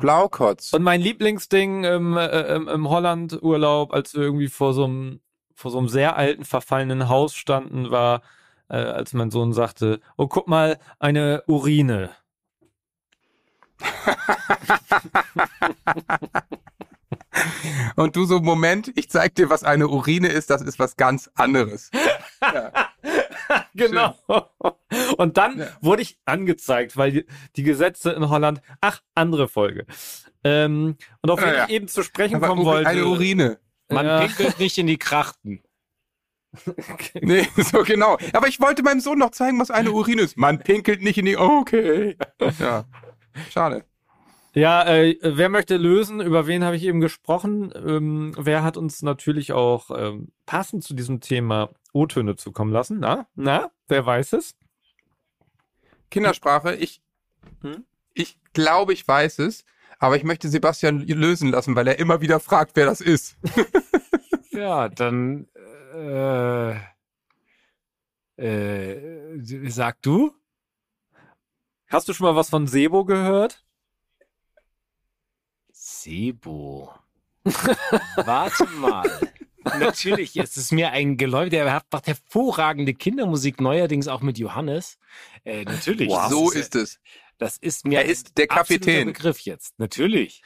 [0.00, 0.72] Blaukotz.
[0.72, 5.20] Und mein Lieblingsding im, äh, im, im Holland-Urlaub, als wir irgendwie vor so einem
[5.54, 8.22] vor so einem sehr alten, verfallenen Haus standen, war,
[8.70, 12.10] äh, als mein Sohn sagte, oh, guck mal, eine Urine.
[17.96, 21.30] Und du so, Moment, ich zeig dir, was eine Urine ist, das ist was ganz
[21.34, 21.90] anderes.
[23.74, 24.14] Genau.
[25.16, 25.66] Und dann Ja.
[25.80, 27.26] wurde ich angezeigt, weil die,
[27.56, 29.86] die Gesetze in Holland, ach, andere Folge.
[30.44, 31.64] Ähm, und auf Ja, wen ja.
[31.64, 32.88] ich eben zu sprechen Aber kommen wollte.
[32.88, 33.58] eine Urine.
[33.88, 34.20] Man Ja.
[34.20, 35.62] pinkelt nicht in die Krachten.
[37.22, 38.18] Nee, so genau.
[38.32, 40.36] Aber ich wollte meinem Sohn noch zeigen, was eine Urin ist.
[40.36, 41.36] Man pinkelt nicht in die.
[41.36, 42.16] Okay.
[42.58, 42.84] Ja.
[43.50, 43.84] Schade.
[44.52, 46.20] Ja, äh, wer möchte lösen?
[46.20, 47.72] Über wen habe ich eben gesprochen?
[47.74, 52.98] Ähm, wer hat uns natürlich auch ähm, passend zu diesem Thema O-Töne zukommen lassen?
[52.98, 54.56] Na, na, wer weiß es?
[56.10, 57.00] Kindersprache, ich,
[57.62, 57.84] Hm?
[58.14, 59.64] ich glaube, ich weiß es,
[60.00, 63.36] aber ich möchte Sebastian lösen lassen, weil er immer wieder fragt, wer das ist.
[64.52, 65.46] Ja, dann
[65.94, 66.74] äh,
[68.36, 69.38] äh,
[69.70, 70.34] sag du?
[71.86, 73.64] Hast du schon mal was von Sebo gehört?
[76.02, 76.92] Sebo.
[78.16, 79.20] Warte mal.
[79.78, 84.98] Natürlich ist es mir ein Geläuf, der hat macht hervorragende Kindermusik, neuerdings auch mit Johannes.
[85.44, 86.08] Äh, natürlich.
[86.08, 87.00] Das so ist es.
[87.38, 89.06] Das ist mir Er ist der Kapitän.
[89.08, 89.78] Begriff jetzt.
[89.78, 90.42] Natürlich.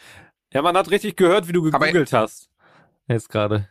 [0.53, 2.51] Ja, man hat richtig gehört, wie du Aber- gegoogelt hast.
[3.09, 3.69] Jetzt gerade.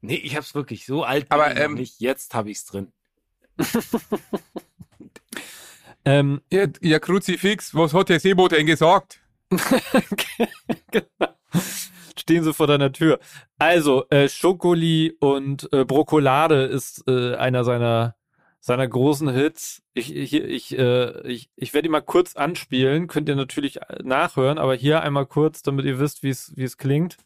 [0.00, 2.00] Nee, ich hab's wirklich so alt Aber, ähm, nicht.
[2.00, 2.92] Jetzt habe ich's drin.
[6.04, 9.20] Ähm, Ja, ja, Kruzifix, was hat der Sebo denn gesagt?
[10.90, 11.34] genau.
[12.16, 13.18] Stehen sie vor deiner Tür.
[13.58, 18.14] Also, äh, Schokoli und äh, Brokolade ist äh, einer seiner
[18.60, 19.82] seiner großen Hits.
[19.94, 23.06] Ich ich ich äh, ich, ich werde ihn mal kurz anspielen.
[23.06, 26.64] Könnt ihr natürlich äh, nachhören, aber hier einmal kurz, damit ihr wisst, wie es wie
[26.64, 27.16] es klingt.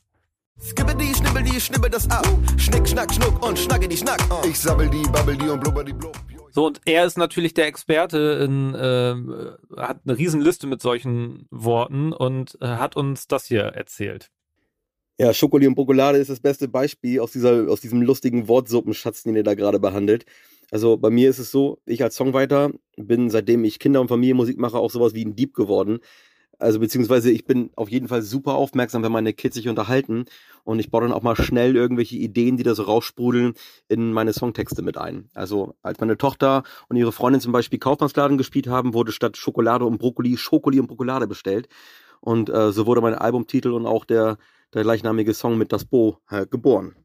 [0.61, 2.27] Skibbidi, schnibbidi, schnibbel das ab.
[2.57, 4.23] Schnick, schnack, schnuck und schnacke die Schnack.
[4.47, 6.17] Ich sabbel die, babbel die und blubber die blub.
[6.55, 12.13] So, und er ist natürlich der Experte in, ähm, hat eine Riesenliste mit solchen Worten
[12.13, 14.31] und äh, hat uns das hier erzählt.
[15.19, 19.35] Ja, Schokoli und Brokolade ist das beste Beispiel aus, dieser, aus diesem lustigen Wortsuppenschatz, den
[19.35, 20.27] ihr da gerade behandelt.
[20.71, 24.57] Also bei mir ist es so, ich als Songwriter bin, seitdem ich Kinder- und Familienmusik
[24.57, 25.99] mache, auch sowas wie ein Dieb geworden.
[26.59, 30.27] Also beziehungsweise ich bin auf jeden Fall super aufmerksam, wenn meine Kids sich unterhalten
[30.63, 33.55] und ich baue dann auch mal schnell irgendwelche Ideen, die da so raussprudeln,
[33.89, 35.29] in meine Songtexte mit ein.
[35.35, 39.85] Also als meine Tochter und ihre Freundin zum Beispiel Kaufmannsladen gespielt haben, wurde statt Schokolade
[39.85, 41.69] und Brokkoli Schokoli und Brokolade bestellt.
[42.21, 44.39] Und äh, so wurde mein Albumtitel und auch der,
[44.73, 46.97] der gleichnamige Song mit Das Bo äh, geboren.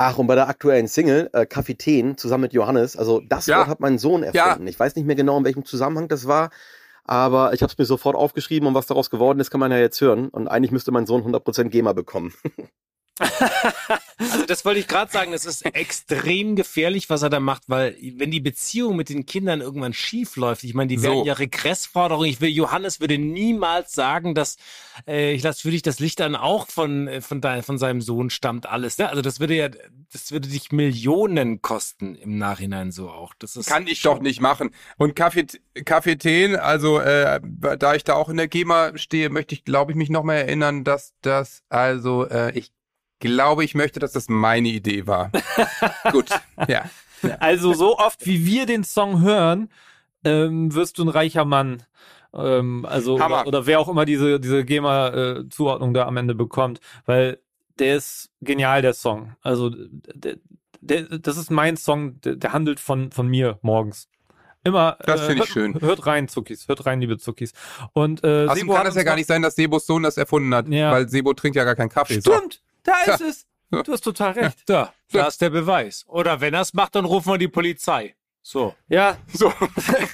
[0.00, 3.58] Ach, und bei der aktuellen Single, äh, Kapitän, zusammen mit Johannes, also das Ja.
[3.58, 4.68] Wort hat mein Sohn erfunden.
[4.68, 6.50] Ich weiß nicht mehr genau, in welchem Zusammenhang das war,
[7.08, 9.78] aber ich habe es mir sofort aufgeschrieben und was daraus geworden ist, kann man ja
[9.78, 10.28] jetzt hören.
[10.28, 12.34] Und eigentlich müsste mein Sohn 100% GEMA bekommen.
[14.20, 17.96] Also das wollte ich gerade sagen, es ist extrem gefährlich, was er da macht, weil
[18.16, 21.04] wenn die Beziehung mit den Kindern irgendwann schief läuft, ich meine, die So.
[21.04, 22.28] werden ja Regressforderungen.
[22.28, 24.56] Ich will, Johannes würde niemals sagen, dass
[25.06, 28.00] äh, ich lasse für dich das Licht an, auch von äh, von dein, von seinem
[28.00, 28.98] Sohn stammt alles.
[28.98, 29.08] Ne?
[29.08, 29.68] Also das würde ja,
[30.12, 33.34] das würde dich Millionen kosten im Nachhinein so auch.
[33.38, 34.70] Das ist Kann ich doch nicht machen.
[34.96, 35.46] Und Kaffee,
[35.84, 37.40] Kapitän, also äh,
[37.78, 40.82] da ich da auch in der GEMA stehe, möchte ich, glaube ich, mich nochmal erinnern,
[40.82, 42.72] dass das, also äh, ich
[43.20, 45.30] glaube, ich möchte, dass das meine Idee war.
[46.12, 46.30] Gut,
[46.68, 46.84] ja.
[47.40, 49.70] Also so oft wie wir den Song hören,
[50.24, 51.82] ähm, wirst du ein reicher Mann.
[52.32, 57.38] Ähm, also oder, oder wer auch immer diese diese GEMA-Zuordnung da am Ende bekommt, weil
[57.78, 59.34] der ist genial der Song.
[59.42, 60.36] Also der,
[60.80, 64.08] der, das ist mein Song, der, der handelt von von mir morgens.
[64.64, 64.98] Immer.
[65.04, 65.80] Das äh, finde ich hört, schön.
[65.80, 66.68] Hört rein, Zuckis.
[66.68, 67.52] Hört rein, liebe Zuckis.
[67.92, 70.68] Und äh, Außerdem kann das ja gar nicht sein, dass Sebos Sohn das erfunden hat,
[70.68, 70.90] Ja.
[70.92, 72.20] weil Sebo trinkt ja gar keinen Kaffee.
[72.20, 73.14] Stimmt, da Ja.
[73.14, 73.46] ist es.
[73.70, 74.62] Du hast total recht.
[74.66, 76.04] da, da ist der Beweis.
[76.08, 78.14] Oder wenn er es macht, dann rufen wir die Polizei.
[78.42, 78.74] So.
[78.88, 79.52] Ja, So,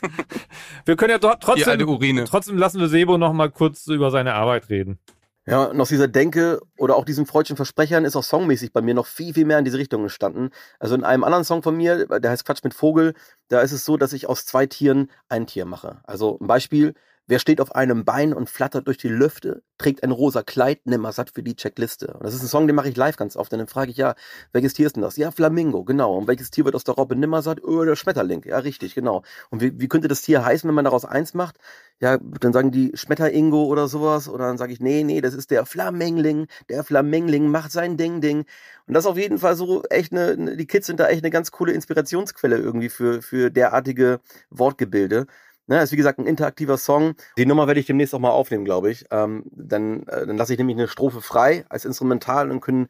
[0.85, 2.25] wir können ja trotzdem Urine.
[2.25, 4.99] trotzdem lassen wir Sebo noch mal kurz über seine Arbeit reden.
[5.47, 8.95] Ja, und aus dieser Denke oder auch diesem freudschen Versprechern ist auch songmäßig bei mir
[8.95, 10.49] noch viel, viel mehr in diese Richtung entstanden.
[10.81, 13.13] Also in einem anderen Song von mir, der heißt Quatsch mit Vogel,
[13.49, 16.01] da ist es so, dass ich aus zwei Tieren ein Tier mache.
[16.05, 16.95] Also ein Beispiel,
[17.27, 21.13] wer steht auf einem Bein und flattert durch die Lüfte, trägt ein rosa Kleid, nimmer
[21.13, 22.15] satt für die Checkliste.
[22.15, 23.53] Und das ist ein Song, den mache ich live ganz oft.
[23.53, 24.15] Und dann frage ich, ja,
[24.53, 25.17] welches Tier ist denn das?
[25.17, 26.17] Ja, Flamingo, genau.
[26.17, 27.63] Und welches Tier wird aus der Robbe nimmersatt?
[27.65, 28.43] Oh, der Schmetterling.
[28.45, 29.23] Ja, richtig, genau.
[29.51, 31.59] Und wie, wie könnte das Tier heißen, wenn man daraus eins macht?
[32.01, 34.29] Ja, dann sagen die Schmetteringo oder sowas.
[34.29, 36.47] Oder dann sage ich, nee, nee, das ist der Flamengling.
[36.69, 38.45] Der Flamengling macht sein Ding, Ding.
[38.87, 41.23] Und das ist auf jeden Fall so echt eine, eine- die Kids sind da echt
[41.25, 45.27] eine ganz coole Inspirationsquelle irgendwie für, für derartige Wortgebilde.
[45.67, 47.15] Ne, ist wie gesagt ein interaktiver Song.
[47.39, 49.07] Die Nummer werde ich demnächst auch mal aufnehmen, glaube ich.
[49.11, 52.89] Ähm, dann äh, dann lasse ich nämlich eine Strophe frei als Instrumental und können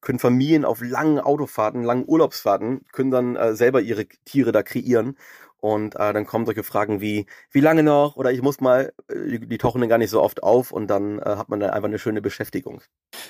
[0.00, 5.16] können Familien auf langen Autofahrten, langen Urlaubsfahrten, können dann äh, selber ihre Tiere da kreieren.
[5.58, 8.16] Und äh, dann kommen solche Fragen wie, wie lange noch?
[8.16, 10.88] Oder ich muss mal, äh, die, die tauchen dann gar nicht so oft auf und
[10.88, 12.82] dann äh, hat man dann einfach eine schöne Beschäftigung.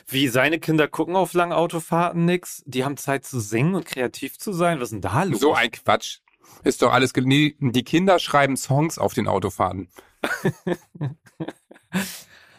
[0.09, 2.65] Wie seine Kinder gucken auf lange Autofahrten nix.
[2.67, 4.81] Die haben Zeit zu singen und kreativ zu sein.
[4.81, 5.39] Was ist denn da los?
[5.39, 6.19] So ein Quatsch.
[6.63, 9.89] Ist doch alles, nee, die Kinder schreiben Songs auf den Autofahrten.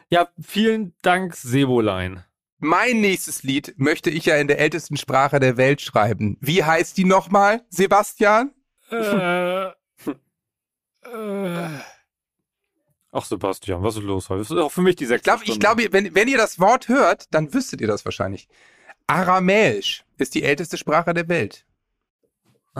[0.09, 2.23] ja, vielen Dank, Sebolein.
[2.59, 6.37] mein nächstes Lied möchte ich ja in der ältesten Sprache der Welt schreiben.
[6.41, 8.53] Wie heißt die nochmal, Sebastian?
[8.91, 9.71] Äh, äh,
[13.11, 14.41] Ach Sebastian, was ist los heute?
[14.41, 15.59] Das ist auch für mich die Ich sechste ich Stunde.
[15.59, 18.47] glaube, wenn, wenn ihr das Wort hört, dann wüsstet ihr das wahrscheinlich.
[19.07, 21.65] Aramäisch ist die älteste Sprache der Welt.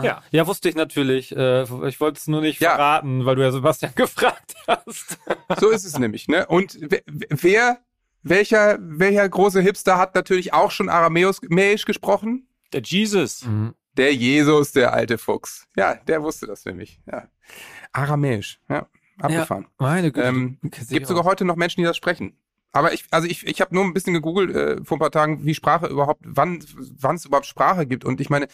[0.02, 0.22] Ja.
[0.30, 1.34] Ja, wusste ich natürlich.
[1.36, 2.70] Äh, ich wollte es nur nicht Ja.
[2.76, 5.18] verraten, weil du ja Sebastian gefragt hast.
[5.58, 6.46] So ist es nämlich, ne?
[6.46, 6.78] Und
[7.30, 7.78] wer-
[8.22, 12.48] welcher, welcher große Hipster hat natürlich auch schon Aramäisch gesprochen?
[12.72, 13.46] Der Jesus.
[13.96, 15.66] Der Jesus, der alte Fuchs.
[15.76, 17.00] Ja, der wusste das nämlich.
[17.06, 17.28] Ja.
[17.92, 18.86] Aramäisch, ja.
[19.18, 19.66] Abgefahren.
[19.78, 20.26] Meine Güte.
[20.26, 20.58] Ähm,
[20.90, 22.36] Gibt sogar heute noch Menschen, die das sprechen.
[22.76, 25.46] Aber ich, also ich, ich habe nur ein bisschen gegoogelt äh, vor ein paar Tagen,
[25.46, 26.62] wie Sprache überhaupt, wann
[26.98, 28.04] wann es überhaupt Sprache gibt.
[28.04, 28.48] Und ich meine,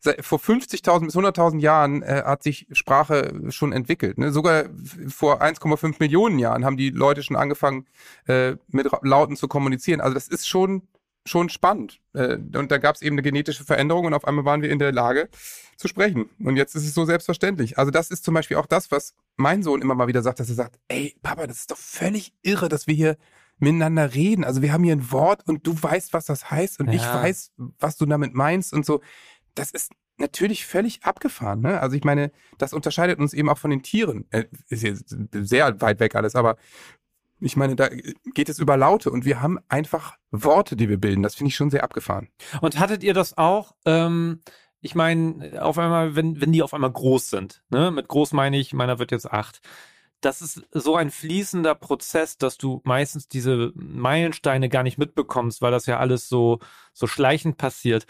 [0.00, 4.18] seit, vor 50.000 bis 100.000 Jahren äh, hat sich Sprache schon entwickelt.
[4.18, 4.32] Ne?
[4.32, 4.64] Sogar
[5.06, 7.86] vor 1,5 Millionen Jahren haben die Leute schon angefangen,
[8.26, 10.00] äh, mit Lauten zu kommunizieren.
[10.00, 10.82] Also das ist schon
[11.24, 12.00] schon spannend.
[12.14, 14.80] Äh, und da gab es eben eine genetische Veränderung und auf einmal waren wir in
[14.80, 15.28] der Lage
[15.76, 16.28] zu sprechen.
[16.40, 17.78] Und jetzt ist es so selbstverständlich.
[17.78, 20.48] Also das ist zum Beispiel auch das, was mein Sohn immer mal wieder sagt, dass
[20.48, 23.16] er sagt, ey, Papa, das ist doch völlig irre, dass wir hier
[23.58, 24.44] miteinander reden.
[24.44, 27.14] Also wir haben hier ein Wort und du weißt, was das heißt und ich Ja.
[27.14, 29.00] weiß, was du damit meinst und so.
[29.54, 31.60] Das ist natürlich völlig abgefahren.
[31.60, 31.80] Ne?
[31.80, 34.26] Also ich meine, das unterscheidet uns eben auch von den Tieren.
[34.30, 36.56] Äh, ist jetzt sehr weit weg alles, aber
[37.40, 37.88] ich meine, da
[38.34, 41.22] geht es über Laute und wir haben einfach Worte, die wir bilden.
[41.22, 42.28] Das finde ich schon sehr abgefahren.
[42.60, 43.76] Und hattet ihr das auch?
[43.84, 44.42] Ähm,
[44.80, 47.90] ich meine, auf einmal, wenn, wenn die auf einmal groß sind, ne?
[47.90, 49.60] Mit groß meine ich, meiner wird jetzt acht.
[50.20, 55.70] Das ist so ein fließender Prozess, dass du meistens diese Meilensteine gar nicht mitbekommst, weil
[55.70, 56.58] das ja alles so,
[56.92, 58.06] so schleichend passiert.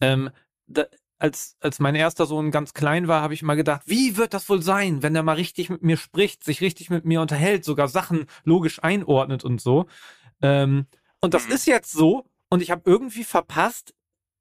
[0.00, 0.30] Ähm,
[0.66, 0.86] da,
[1.18, 4.48] als, als mein erster Sohn ganz klein war, habe ich mal gedacht, wie wird das
[4.48, 7.88] wohl sein, wenn er mal richtig mit mir spricht, sich richtig mit mir unterhält, sogar
[7.88, 9.86] Sachen logisch einordnet und so.
[10.42, 10.86] Ähm,
[11.20, 12.26] und das ist jetzt so.
[12.48, 13.94] Und ich habe irgendwie verpasst,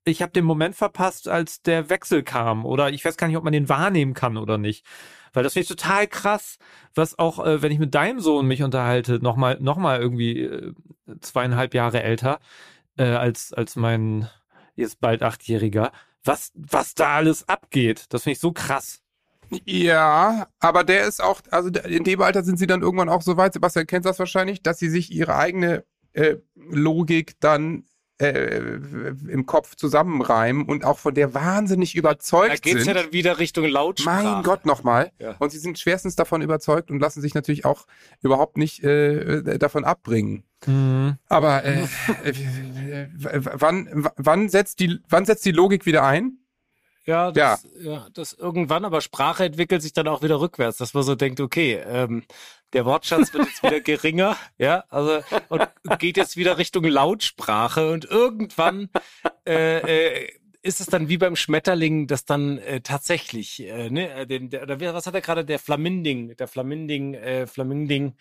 [0.06, 2.66] ich habe den Moment verpasst, als der Wechsel kam.
[2.66, 4.86] Oder ich weiß gar nicht, ob man den wahrnehmen kann oder nicht.
[5.34, 6.58] Weil das finde ich total krass,
[6.94, 10.74] was auch, äh, wenn ich mit deinem Sohn mich unterhalte, nochmal noch mal irgendwie äh,
[11.20, 12.40] zweieinhalb Jahre älter
[12.98, 14.30] äh, als, als mein
[14.76, 15.92] jetzt bald achtjähriger,
[16.24, 18.06] was, was da alles abgeht.
[18.10, 19.02] Das finde ich so krass.
[19.66, 23.38] Ja, aber der ist auch, also in dem Alter sind sie dann irgendwann auch so
[23.38, 27.86] weit, Sebastian kennt das wahrscheinlich, dass sie sich ihre eigene äh, Logik dann
[28.18, 28.60] äh,
[29.28, 32.96] im Kopf zusammenreimen und auch von der wahnsinnig überzeugt Da geht's sind.
[32.96, 34.24] ja dann wieder Richtung Lautsprache.
[34.24, 35.12] Mein Gott nochmal.
[35.20, 35.36] Ja.
[35.40, 37.86] Und sie sind schwerstens davon überzeugt und lassen sich natürlich auch
[38.22, 40.44] überhaupt nicht äh, davon abbringen.
[40.66, 41.18] Mhm.
[41.28, 41.88] Aber äh,
[42.24, 46.38] äh, äh, wann, wann, setzt die, wann setzt die Logik wieder ein?
[47.06, 48.08] Ja, das, ja.
[48.14, 51.80] das irgendwann, aber Sprache entwickelt sich dann auch wieder rückwärts, dass man so denkt, okay,
[51.88, 52.24] ähm,
[52.74, 55.68] der Wortschatz wird jetzt wieder geringer, ja, also und
[56.00, 58.90] geht jetzt wieder Richtung Lautsprache und irgendwann
[59.48, 60.30] äh, äh,
[60.66, 64.64] ist es dann wie beim Schmetterling, dass dann äh, tatsächlich, äh, ne, äh, den, der,
[64.64, 68.16] oder was hat er gerade, der Flaminding, der Flaminding, äh, Flaminding,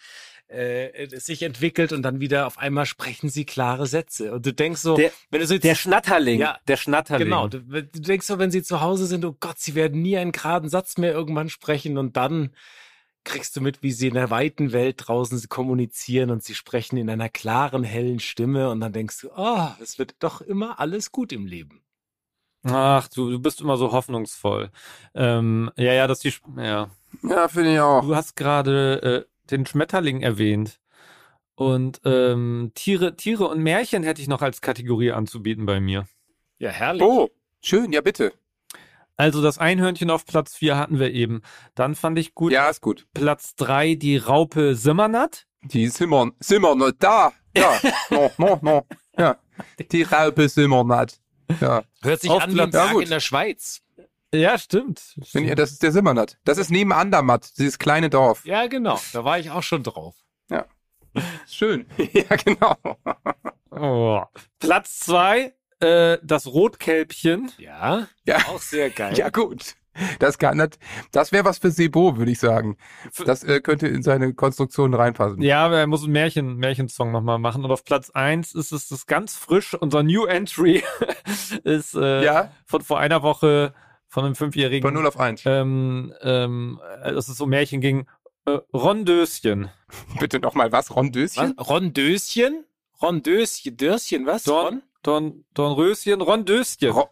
[0.49, 4.81] äh, sich entwickelt und dann wieder auf einmal sprechen sie klare Sätze und du denkst
[4.81, 6.39] so, Der- wenn du so jetzt Der Schnatterling.
[6.41, 7.25] Ja, der Schnatterling.
[7.27, 10.17] Genau, du, du denkst so, wenn sie zu Hause sind, oh Gott, sie werden nie
[10.17, 12.51] einen geraden Satz mehr irgendwann sprechen und dann
[13.25, 17.09] kriegst du mit, wie sie in der weiten Welt draußen kommunizieren und sie sprechen in
[17.09, 21.33] einer klaren, hellen Stimme und dann denkst du, oh, es wird doch immer alles gut
[21.33, 21.81] im Leben.
[22.65, 24.71] Ach, du, du bist immer so hoffnungsvoll.
[25.15, 26.91] Ähm, ja, ja, dass die, ja.
[27.23, 28.03] Ja, finde ich auch.
[28.03, 30.81] Du hast gerade äh, den Schmetterling erwähnt.
[31.57, 36.07] Und ähm, Tiere, Tiere und Märchen hätte ich noch als Kategorie anzubieten bei mir.
[36.59, 37.03] Ja, herrlich.
[37.03, 37.31] Oh,
[37.63, 38.33] schön, ja bitte.
[39.17, 41.43] Also das Einhörnchen auf Platz 4 hatten wir eben.
[41.77, 43.07] Dann fand ich gut Ja, ist gut.
[43.15, 45.47] Platz 3 die Raupe Simmernatt.
[45.63, 47.33] Die ist immer, ist immer noch da.
[47.57, 47.79] Ja,
[48.11, 48.87] no, no, no.
[49.17, 49.37] Ja,
[49.93, 51.21] die Raupe ist immer nicht.
[51.61, 53.05] Ja, Hört sich Auf an wie Platz- ein Ja, Tag gut.
[53.05, 53.83] in der Schweiz.
[54.35, 55.03] Ja, stimmt.
[55.33, 56.39] wenn ihr, das ist der Simmernat.
[56.45, 58.45] Das ist neben Andermatt, dieses kleine Dorf.
[58.45, 60.15] Ja, genau, da war ich auch schon drauf.
[61.49, 61.87] Schön.
[62.13, 62.77] ja, genau.
[63.71, 64.21] Oh.
[64.59, 67.53] Platz 2 äh, das Rotkälbchen.
[67.59, 68.39] Ja, Ja.
[68.49, 69.17] auch sehr geil.
[69.17, 69.75] Ja, gut.
[70.19, 70.77] Das kann nicht,
[71.13, 72.77] das wäre was für Sebo, würde ich sagen.
[73.27, 75.41] Das äh, könnte in seine Konstruktion reinpassen.
[75.41, 77.65] Ja, er muss einen Märchen, Märchensong nochmal machen.
[77.65, 79.75] Und auf Platz 1 ist es das ganz frisch.
[79.75, 80.83] Unser New Entry
[81.63, 83.73] ist äh, Ja, von vor einer Woche
[84.15, 84.83] von einem Fünfjährigen.
[84.87, 85.43] von 0 auf 1.
[85.45, 88.07] ähm, ähm, dass es so Märchen ging.
[88.47, 89.71] Äh, Rondöschen.
[90.21, 90.97] Bitte nochmal was, Was?
[90.97, 91.53] Rondöschen?
[91.59, 92.65] Rondöschen?
[93.03, 94.45] Rondöschen, Dörschen, was?
[94.45, 96.91] Dorn, Dorn, Dornröschen, Rondöschen.
[96.91, 97.09] Ro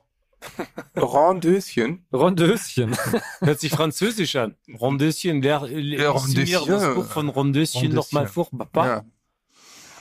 [0.96, 2.06] Rondöschen?
[2.12, 2.96] Rondöschen.
[3.40, 4.56] Hört sich französisch an.
[4.80, 6.56] Rondöschen, der, Ja, Rondöschen.
[6.56, 6.68] Rondöschen.
[6.68, 7.94] das Buch von Rondöschen Rondöschen.
[7.96, 8.86] nochmal vor, Papa.
[8.86, 9.04] Ja.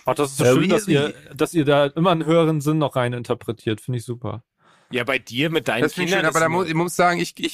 [0.06, 2.78] Ach, das ist so Ja, schön, dass ihr, dass ihr da immer einen höheren Sinn
[2.78, 3.82] noch rein interpretiert.
[3.82, 4.44] Finde ich super.
[4.92, 6.20] Ja, bei dir mit deinen Das Kindern.
[6.20, 7.54] schön, aber da muss, ich muss sagen, ich, ich,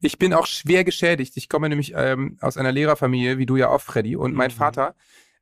[0.00, 1.36] ich bin auch schwer geschädigt.
[1.36, 4.16] Ich komme nämlich ähm, aus einer Lehrerfamilie, wie du ja auch, Freddy.
[4.16, 4.54] Und mein Mhm.
[4.54, 4.94] Vater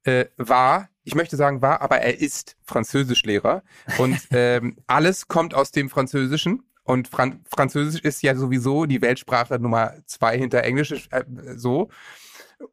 [0.04, 3.62] äh, war, ich möchte sagen war, aber er ist Französischlehrer.
[3.98, 6.62] Und ähm, alles kommt aus dem Französischen.
[6.82, 11.24] Und Fran Französisch ist ja sowieso die Weltsprache Nummer zwei hinter Englisch, äh,
[11.54, 11.90] so.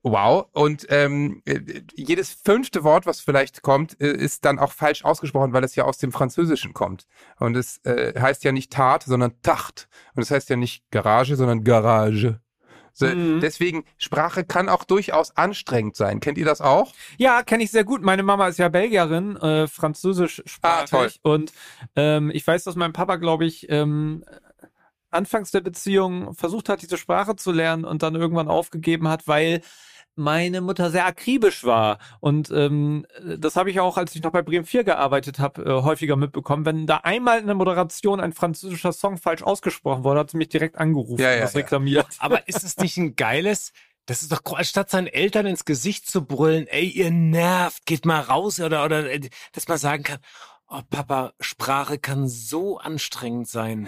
[0.03, 0.47] Wow.
[0.51, 1.59] Und ähm, äh,
[1.95, 5.83] jedes fünfte Wort, was vielleicht kommt, äh, ist dann auch falsch ausgesprochen, weil es ja
[5.85, 7.05] aus dem Französischen kommt.
[7.39, 9.87] Und es äh, heißt ja nicht Tat, sondern Tacht.
[10.15, 12.39] Und es heißt ja nicht Garage, sondern Garage.
[12.97, 13.41] So, Mhm.
[13.41, 16.21] Deswegen, Sprache kann auch durchaus anstrengend sein.
[16.21, 16.93] Kennt ihr das auch?
[17.17, 18.01] Ja, kenne ich sehr gut.
[18.01, 21.19] Meine Mama ist ja Belgierin, äh, französisch Ah, sprachig.
[21.21, 21.51] und
[21.97, 24.23] ähm, ich weiß, dass mein Papa, glaube ich, ähm,
[25.15, 29.61] anfangs der Beziehung versucht hat, diese Sprache zu lernen und dann irgendwann aufgegeben hat, weil
[30.15, 31.97] meine Mutter sehr akribisch war.
[32.19, 33.05] Und ähm,
[33.37, 36.65] das habe ich auch, als ich noch bei Bremen 4 gearbeitet habe, äh, häufiger mitbekommen.
[36.65, 40.49] Wenn da einmal in der Moderation ein französischer Song falsch ausgesprochen wurde, hat sie mich
[40.49, 41.59] direkt angerufen Ja, und das ja.
[41.59, 42.07] reklamiert.
[42.19, 43.73] Aber ist es nicht ein geiles,
[44.05, 48.21] das ist doch, anstatt seinen Eltern ins Gesicht zu brüllen, ey, ihr nervt, geht mal
[48.21, 49.03] raus, oder, oder,
[49.51, 50.19] dass man sagen kann,
[50.69, 53.87] oh Papa, Sprache kann so anstrengend sein.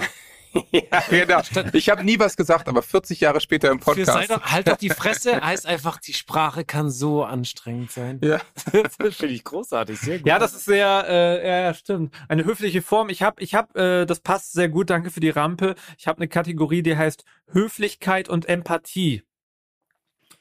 [0.71, 1.41] Ja, genau.
[1.73, 4.29] Ich habe nie was gesagt, aber 40 Jahre später im Podcast.
[4.29, 8.19] doch, halt doch die Fresse, heißt einfach, die Sprache kann so anstrengend sein.
[8.23, 8.39] Ja.
[8.97, 10.27] Das finde ich großartig, sehr gut.
[10.27, 12.13] Ja, das ist sehr, äh, ja, ja, stimmt.
[12.27, 13.09] Eine höfliche Form.
[13.09, 14.89] Ich habe, ich habe, äh, das passt sehr gut.
[14.89, 15.75] Danke für die Rampe.
[15.97, 19.23] Ich habe eine Kategorie, die heißt Höflichkeit und Empathie.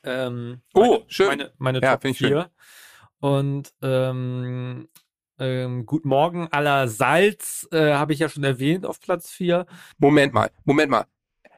[0.03, 1.27] Ähm, Oh, meine, schön.
[1.29, 2.29] Meine, meine Ja, Top finde ich schön.
[2.29, 2.51] 4.
[3.21, 4.89] Und ähm,
[5.39, 9.67] ähm, Guten Morgen aller Salz äh, habe ich ja schon erwähnt auf Platz 4.
[9.99, 11.07] Moment mal, Moment mal.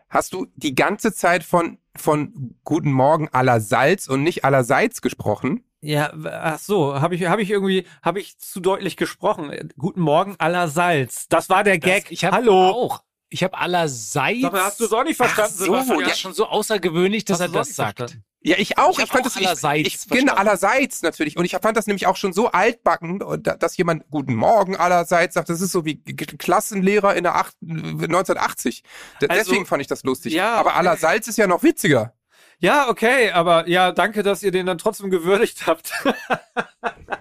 [0.08, 5.64] Hast du die ganze Zeit von, von Guten Morgen aller Salz und nicht allerseits gesprochen?
[5.80, 9.52] Ja, ach so, habe ich, habe ich irgendwie, habe ich zu deutlich gesprochen.
[9.76, 11.28] Guten Morgen aller Salz.
[11.28, 12.04] Das war der Gag.
[12.04, 12.70] Das, ich hab Hallo.
[12.70, 13.04] auch.
[13.30, 14.40] Ich habe allerseits.
[14.42, 17.48] Mal, hast du es auch nicht verstanden, Ach so, ist schon so außergewöhnlich, dass Hast
[17.48, 17.98] er das sagt.
[17.98, 18.24] verstanden?
[18.40, 18.98] Ja, ich auch.
[18.98, 20.26] Ich Ich, fand auch das ich, allerseits ich verstanden.
[20.26, 21.36] genau allerseits natürlich.
[21.36, 25.34] Und ich fand das nämlich auch schon so altbacken, da- dass jemand Guten Morgen allerseits
[25.34, 25.48] sagt.
[25.48, 28.82] Das ist so wie Klassenlehrer in der acht, 1980.
[29.20, 30.32] D- Also, Deswegen fand ich das lustig.
[30.34, 30.78] ja, Aber okay.
[30.78, 32.14] allerseits ist ja noch witziger.
[32.60, 35.92] Ja, okay, aber ja, danke, dass ihr den dann trotzdem gewürdigt habt.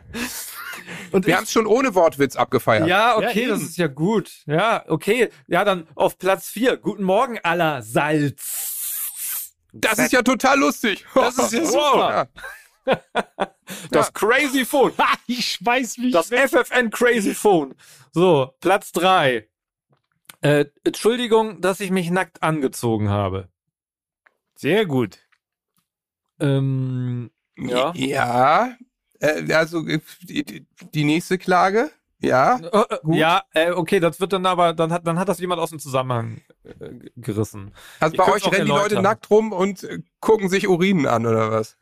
[1.12, 2.88] Und Wir ich, haben es schon ohne Wortwitz abgefeiert.
[2.88, 4.32] ja, okay, Ja, das ist ja gut.
[4.46, 5.30] Ja, okay.
[5.48, 6.78] Ja, dann auf Platz 4.
[6.78, 8.74] Guten Morgen aller Salz.
[9.82, 11.06] Das ist ja total lustig.
[11.16, 12.30] Das ist ja super.
[12.86, 13.00] Ja.
[13.92, 14.94] Das Crazy Phone.
[15.28, 16.50] Ich schmeiß mich Das weg.
[16.50, 17.76] FFN Crazy Phone.
[18.14, 19.46] So, Platz 3.
[20.42, 23.50] Äh, Entschuldigung, dass ich mich nackt angezogen habe.
[24.56, 25.20] Sehr gut.
[26.40, 27.92] Ähm, ja.
[27.96, 28.78] Ja.
[29.20, 31.92] Äh, also äh, die nächste Klage.
[32.20, 32.58] Ja.
[32.58, 35.62] Äh, äh, ja, äh, okay, das wird dann aber, dann hat, dann hat das jemand
[35.62, 37.74] aus dem Zusammenhang äh, gerissen.
[38.00, 41.52] Also bei euch rennen die Leute nackt rum und äh, gucken sich Urinen an oder
[41.52, 41.78] was?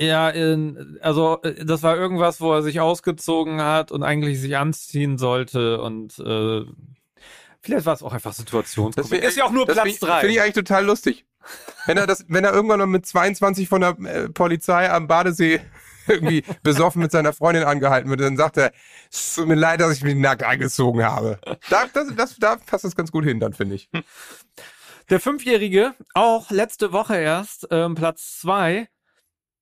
[0.00, 5.18] Ja, in, also das war irgendwas, wo er sich ausgezogen hat und eigentlich sich anziehen
[5.18, 6.62] sollte und äh,
[7.60, 9.22] vielleicht war es auch einfach Situationskomik.
[9.22, 10.20] Ist ja auch nur Platz find ich- drei.
[10.20, 11.26] Finde ich eigentlich total lustig.
[11.86, 15.60] Wenn er das, wenn er irgendwann noch mit 22 von der äh, Polizei am Badesee
[16.08, 18.72] irgendwie besoffen mit seiner Freundin angehalten wird, dann sagt er,
[19.10, 21.38] es tut mir leid, dass ich mich nackt angezogen habe.
[21.70, 23.88] Da, das, das, da passt das ganz gut hin, dann finde ich.
[25.10, 28.88] Der Fünfjährige, auch letzte Woche erst, ähm, Platz zwei,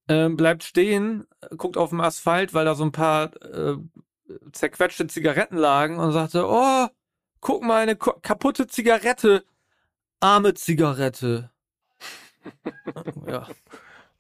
[0.09, 1.26] ähm, bleibt stehen,
[1.57, 3.76] guckt auf den Asphalt, weil da so ein paar äh,
[4.52, 6.87] zerquetschte Zigaretten lagen und sagte, oh,
[7.40, 9.44] guck mal, eine ko- kaputte Zigarette.
[10.20, 11.50] Arme Zigarette.
[13.26, 13.48] ja.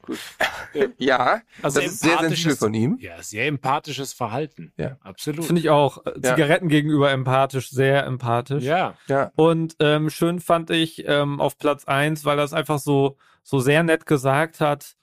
[0.98, 2.96] Ja, Also das ist sehr sensibel von ihm.
[3.00, 4.72] Ja, sehr empathisches Verhalten.
[4.76, 4.96] Ja.
[5.02, 5.44] Absolut.
[5.44, 6.04] Finde ich auch.
[6.06, 6.34] Äh, Ja.
[6.34, 8.64] Zigaretten gegenüber empathisch, sehr empathisch.
[8.64, 8.96] ja.
[9.06, 9.32] Ja.
[9.36, 13.58] Und ähm, schön fand ich ähm, auf Platz eins, weil er es einfach so, so
[13.60, 14.96] sehr nett gesagt hat.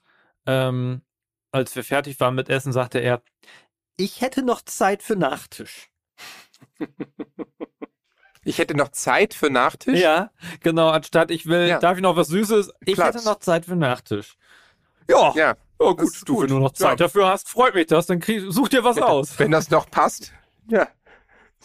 [0.46, 1.02] Ähm,
[1.52, 3.22] als wir fertig waren mit Essen, sagte er,
[3.96, 5.90] ich hätte noch Zeit für Nachtisch.
[8.42, 10.00] Ich hätte noch Zeit für Nachtisch.
[10.00, 11.78] Ja, genau, anstatt ich will, Ja.
[11.78, 12.72] darf ich noch was Süßes?
[12.86, 13.16] Ich Platz.
[13.16, 14.36] hätte noch Zeit für Nachtisch.
[15.10, 16.42] Ja, ja, Ja, gut, du, gut.
[16.44, 17.06] wenn du noch Zeit Ja.
[17.06, 19.38] dafür hast, freut mich das, dann krieg, such dir was aus.
[19.38, 20.32] wenn das noch passt.
[20.68, 20.88] Ja.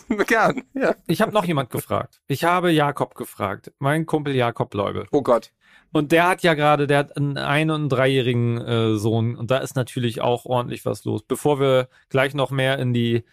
[0.28, 0.64] Gern.
[0.74, 0.96] Ja.
[1.08, 2.22] Ich habe noch jemand gefragt.
[2.28, 5.08] Ich habe Jakob gefragt, mein Kumpel Jakob Leubel.
[5.12, 5.52] Oh Gott.
[5.94, 9.60] Und der hat ja gerade, der hat einen ein- und dreijährigen äh, Sohn und da
[9.60, 11.24] ist natürlich auch ordentlich was los.
[11.24, 13.24] Bevor wir gleich noch mehr in die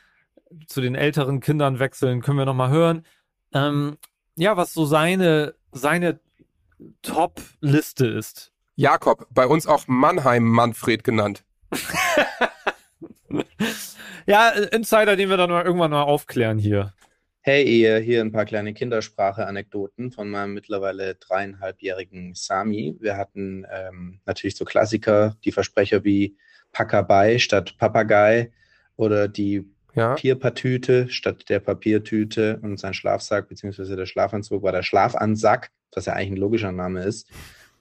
[0.69, 3.05] zu den älteren Kindern wechseln, können wir noch mal hören,
[3.53, 3.97] ähm,
[4.37, 6.21] ja, was so seine seine
[7.03, 8.52] Top-Liste ist.
[8.75, 11.45] Jakob, bei uns auch Mannheim Manfred genannt.
[14.25, 16.93] Ja, Insider, den wir dann mal irgendwann mal aufklären hier.
[17.41, 22.97] Hey ihr, hier ein paar kleine Kindersprache-Anekdoten von meinem mittlerweile dreieinhalbjährigen Sami.
[23.01, 26.37] Wir hatten ähm, natürlich so Klassiker, die Versprecher wie
[26.71, 28.53] Pakabai statt Papagei
[28.95, 30.11] oder die Ja.
[30.11, 36.13] Papierpatüte statt der Papiertüte und sein Schlafsack beziehungsweise der Schlafanzug war der Schlafansack, was ja
[36.13, 37.29] eigentlich ein logischer Name ist.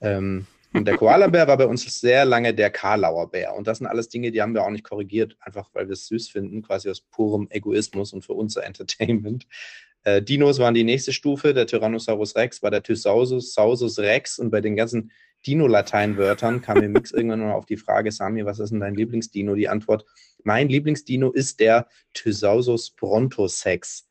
[0.01, 3.55] Ähm, und der Koalabär war bei uns sehr lange der Karlauerbär.
[3.55, 6.07] Und das sind alles Dinge, die haben wir auch nicht korrigiert, einfach weil wir es
[6.07, 9.47] süß finden, quasi aus purem Egoismus und für unser Entertainment.
[10.03, 11.53] Äh, Dinos waren die nächste Stufe.
[11.53, 14.39] Der Tyrannosaurus Rex war der Thysausus Sausus Rex.
[14.39, 15.11] Und bei den ganzen
[15.45, 19.55] Dino-Lateinwörtern kam im Mix irgendwann mal auf die Frage, Sami, was ist denn dein Lieblingsdino?
[19.55, 20.05] Die Antwort,
[20.43, 24.07] mein Lieblingsdino ist der Thysausus Brontosex.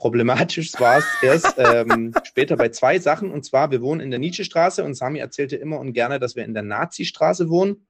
[0.00, 3.30] Problematisch war es erst ähm, später bei zwei Sachen.
[3.30, 6.44] Und zwar, wir wohnen in der Nietzsche-Straße und Sami erzählte immer und gerne, dass wir
[6.46, 7.86] in der Nazi-Straße wohnen.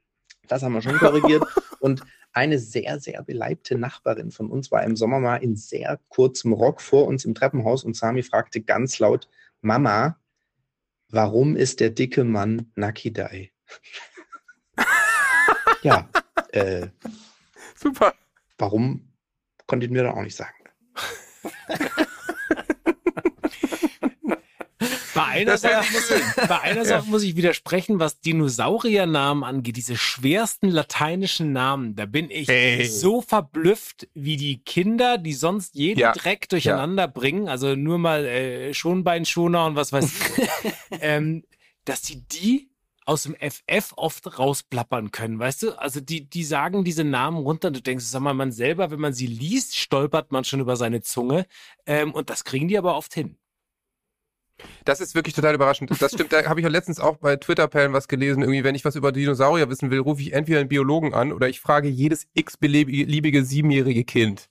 [0.49, 1.45] Das haben wir schon korrigiert.
[1.79, 2.03] Und
[2.33, 6.81] eine sehr, sehr beleibte Nachbarin von uns war im Sommer mal in sehr kurzem Rock
[6.81, 9.29] vor uns im Treppenhaus und Sami fragte ganz laut,
[9.63, 10.19] Mama,
[11.09, 13.51] warum ist der dicke Mann Nakidai?
[15.83, 16.09] ja,
[16.53, 16.89] äh,
[17.75, 18.15] Super.
[18.59, 19.13] warum
[19.67, 20.60] konnten wir da auch nicht sagen.
[25.15, 29.97] Bei einer, Sache muss, ich- bei einer Sache muss ich widersprechen, was Dinosauriernamen angeht, diese
[29.97, 32.87] schwersten lateinischen Namen, da bin ich Ey.
[32.87, 36.13] so verblüfft, wie die Kinder, die sonst jeden Ja.
[36.13, 40.49] Dreck durcheinander bringen, also nur mal äh, Schonbeinschoner und was weiß ich,
[41.01, 41.45] ähm,
[41.85, 42.70] dass die die
[43.07, 45.79] aus dem FF oft rausplappern können, weißt du?
[45.79, 49.13] Also die, die sagen diese Namen runter, du denkst, sag mal, man selber, wenn man
[49.13, 51.47] sie liest, stolpert man schon über seine Zunge
[51.87, 53.37] ähm, und das kriegen die aber oft hin.
[54.85, 55.91] Das ist wirklich total überraschend.
[56.01, 58.43] Das stimmt, da habe ich ja letztens auch bei Twitter-Perlen was gelesen.
[58.43, 61.49] Irgendwie, wenn ich was über Dinosaurier wissen will, rufe ich entweder einen Biologen an oder
[61.49, 64.49] ich frage jedes x-beliebige siebenjährige Kind.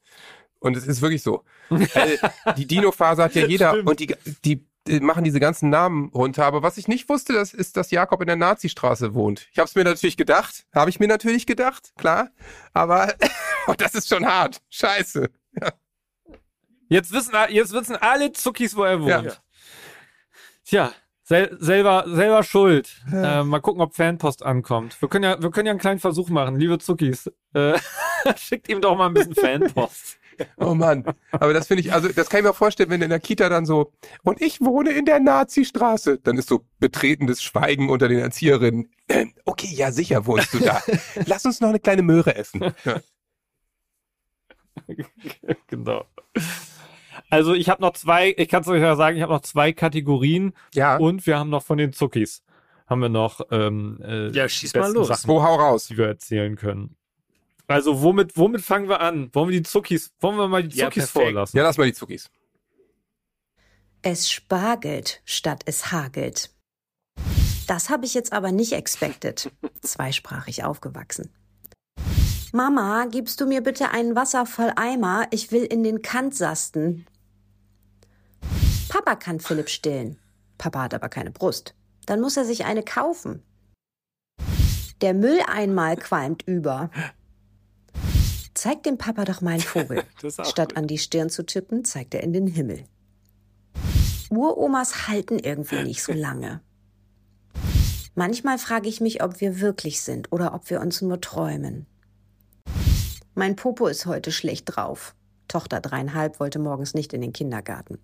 [0.60, 1.44] Und es ist wirklich so.
[1.94, 2.18] Äh,
[2.58, 3.90] die Dino-Phase hat ja jeder Stimmt.
[3.90, 4.66] und die, die
[5.02, 6.46] machen diese ganzen Namen runter.
[6.46, 9.48] Aber was ich nicht wusste, das ist, dass Jakob in der Nazistraße wohnt.
[9.52, 10.66] Ich habe es mir natürlich gedacht.
[10.74, 12.30] Habe ich mir natürlich gedacht, klar.
[12.74, 13.14] Aber
[13.68, 14.62] und das ist schon hart.
[14.70, 15.30] Scheiße.
[16.88, 19.26] Jetzt wissen, jetzt wissen alle Zuckis, wo er wohnt.
[19.26, 19.34] Ja.
[20.66, 23.02] Tja, sel selber, selber schuld.
[23.12, 25.00] Äh, mal gucken, ob Fanpost ankommt.
[25.02, 27.32] Wir können ja, wir können ja einen kleinen Versuch machen, liebe Zuckis.
[27.54, 27.80] Äh,
[28.36, 30.18] schickt ihm doch mal ein bisschen Fanpost.
[30.58, 31.04] Oh Mann.
[31.32, 33.66] Aber das finde ich, also das kann ich mir vorstellen, wenn in der Kita dann
[33.66, 33.92] so,
[34.24, 38.90] und ich wohne in der Nazi-Straße, dann ist so betretenes Schweigen unter den Erzieherinnen.
[39.46, 40.84] Okay, ja, sicher wohnst du da.
[41.26, 42.72] Lass uns noch eine kleine Möhre essen.
[42.86, 43.02] Ja.
[45.68, 46.06] genau.
[47.32, 49.74] Also ich habe noch zwei, ich kann es euch ja sagen, ich habe noch zwei
[49.74, 50.98] Kategorien ja.
[50.98, 52.44] und wir haben noch von den Zuckis
[52.90, 55.08] haben wir noch ähm, äh, Ja, schieß mal los.
[55.08, 55.88] Sachen, Wo hau raus?
[55.88, 56.96] die wir erzählen können.
[57.70, 59.30] Also womit, womit fangen wir an?
[59.34, 61.24] Wollen wir die Zuckis, wollen wir mal die Ja, Zuckis perfekt.
[61.26, 61.58] vorlassen?
[61.58, 62.30] Ja, lass mal die Zuckis.
[64.02, 66.52] Es spargelt statt es hagelt.
[67.68, 69.52] Das habe ich jetzt aber nicht expected.
[69.82, 71.30] Zweisprachig aufgewachsen.
[72.52, 75.28] Mama, gibst du mir bitte einen Wasser voll Eimer?
[75.30, 77.06] Ich will in den Kantsasten.
[78.90, 80.18] Papa kann Philipp stillen.
[80.58, 81.76] Papa hat aber keine Brust.
[82.08, 83.44] Dann muss er sich eine kaufen.
[85.02, 86.90] Der Mülleimer qualmt über.
[88.60, 90.04] Zeig dem Papa doch mal einen Vogel.
[90.44, 90.78] Statt gut.
[90.78, 92.84] an die Stirn zu tippen, zeigt er in den Himmel.
[94.30, 96.60] Uromas halten irgendwie nicht so lange.
[98.16, 101.86] Manchmal frage ich mich, ob wir wirklich sind oder ob wir uns nur träumen.
[103.34, 105.16] Mein Popo ist heute schlecht drauf.
[105.48, 107.98] Tochter dreieinhalb wollte morgens nicht in den Kindergarten.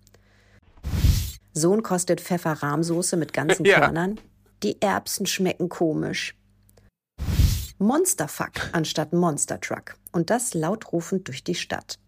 [1.52, 3.80] Sohn kostet Pfefferrahmsoße mit ganzen Ja.
[3.80, 4.18] Körnern.
[4.62, 6.34] Die Erbsen schmecken komisch.
[7.78, 9.96] Monsterfuck anstatt Monstertruck.
[10.12, 11.98] Und das lautrufend durch die Stadt.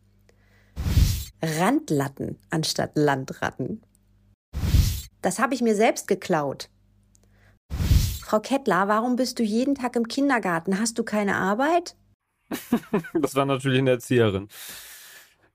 [1.42, 3.82] Randlatten anstatt Landratten.
[5.20, 6.70] Das habe ich mir selbst geklaut.
[8.22, 10.80] Frau Kettler, warum bist du jeden Tag im Kindergarten?
[10.80, 11.96] Hast du keine Arbeit?
[13.12, 14.48] Das war natürlich eine Erzieherin,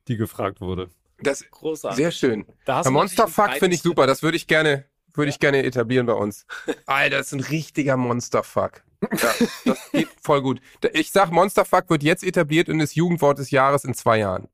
[0.08, 0.90] die gefragt wurde.
[1.20, 1.98] Das Großartig.
[1.98, 2.46] sehr schön.
[2.66, 4.06] Da Monsterfuck finde ich super.
[4.06, 6.46] Das würde ich gerne, würde ich gerne etablieren bei uns.
[6.86, 8.84] Alter, das ist ein richtiger Monsterfuck.
[9.12, 10.62] Ja, das geht voll gut.
[10.94, 14.48] Ich sag, Monsterfuck wird jetzt etabliert und ist Jugendwort des Jahres in zwei Jahren.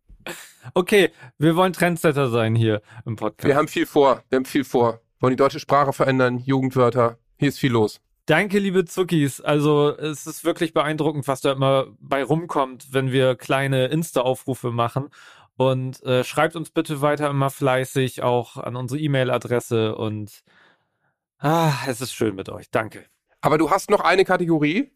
[0.74, 3.48] Okay, wir wollen Trendsetter sein hier im Podcast.
[3.48, 4.24] Wir haben viel vor.
[4.30, 5.02] Wir haben viel vor.
[5.20, 7.18] Wollen die deutsche Sprache verändern, Jugendwörter.
[7.38, 8.00] Hier ist viel los.
[8.26, 9.42] Danke, liebe Zuckis.
[9.42, 15.10] Also es ist wirklich beeindruckend, was da immer bei rumkommt, wenn wir kleine Insta-Aufrufe machen.
[15.58, 20.44] Und äh, schreibt uns bitte weiter immer fleißig auch an unsere E-Mail-Adresse und
[21.40, 22.70] ah, es ist schön mit euch.
[22.72, 23.06] Danke.
[23.42, 24.92] Aber du hast noch eine Kategorie?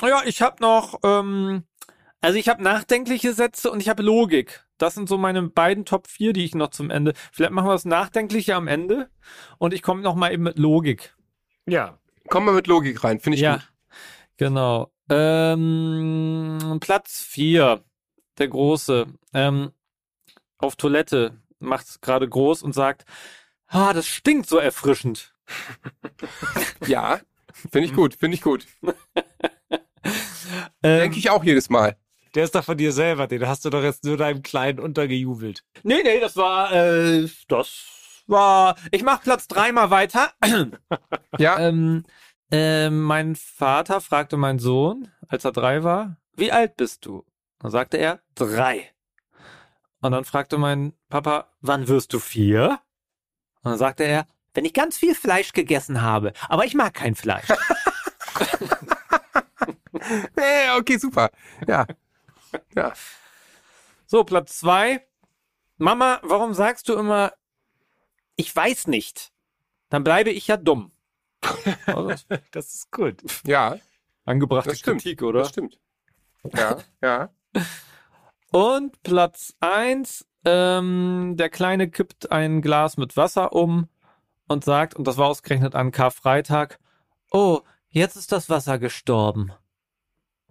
[0.00, 1.64] Ja, ich habe noch ähm,
[2.20, 4.64] Also ich habe nachdenkliche Sätze und ich habe Logik.
[4.78, 7.12] Das sind so meine beiden Top 4, die ich noch zum Ende.
[7.32, 9.10] Vielleicht machen wir das Nachdenkliche am Ende
[9.58, 11.14] und ich komme noch mal eben mit Logik.
[11.66, 11.98] Ja.
[12.28, 13.72] Komm mal mit Logik rein, finde ich ja, gut.
[14.36, 14.92] genau.
[15.10, 17.84] Ähm, Platz 4,
[18.38, 19.72] der Große, ähm,
[20.58, 23.04] auf Toilette, macht es gerade groß und sagt,
[23.66, 25.34] ah, das stinkt so erfrischend.
[26.86, 27.20] Ja,
[27.52, 28.66] finde ich gut, finde ich gut.
[30.84, 31.96] Ähm, Denke ich auch jedes Mal.
[32.34, 35.64] Der ist doch von dir selber, den hast du doch jetzt nur deinem Kleinen untergejubelt.
[35.82, 40.32] Nee, nee, das war, äh, das war, ich mach Platz dreimal weiter.
[41.38, 42.04] Ja, ähm,
[42.50, 47.24] äh, mein Vater fragte meinen Sohn, als er drei war, wie alt bist du?
[47.58, 48.90] Dann sagte er, drei.
[50.00, 52.80] Und dann fragte mein Papa, wann wirst du vier?
[53.62, 57.14] Und dann sagte er, wenn ich ganz viel Fleisch gegessen habe, aber ich mag kein
[57.14, 57.48] Fleisch.
[60.36, 61.30] äh, okay, super.
[61.66, 61.86] Ja,
[62.74, 62.92] ja.
[64.06, 65.06] so, Platz zwei.
[65.78, 67.32] Mama, warum sagst du immer,
[68.36, 69.32] ich weiß nicht?
[69.88, 70.92] Dann bleibe ich ja dumm.
[72.52, 73.22] Das ist gut.
[73.44, 73.78] Ja,
[74.24, 75.02] angebrachte das stimmt.
[75.02, 75.40] Kritik, oder?
[75.40, 75.78] Das stimmt.
[76.54, 77.30] Ja, ja.
[78.50, 83.88] Und Platz eins, ähm, der Kleine kippt ein Glas mit Wasser um
[84.48, 86.78] und sagt, und das war ausgerechnet an Karfreitag,
[87.30, 89.52] oh, jetzt ist das Wasser gestorben.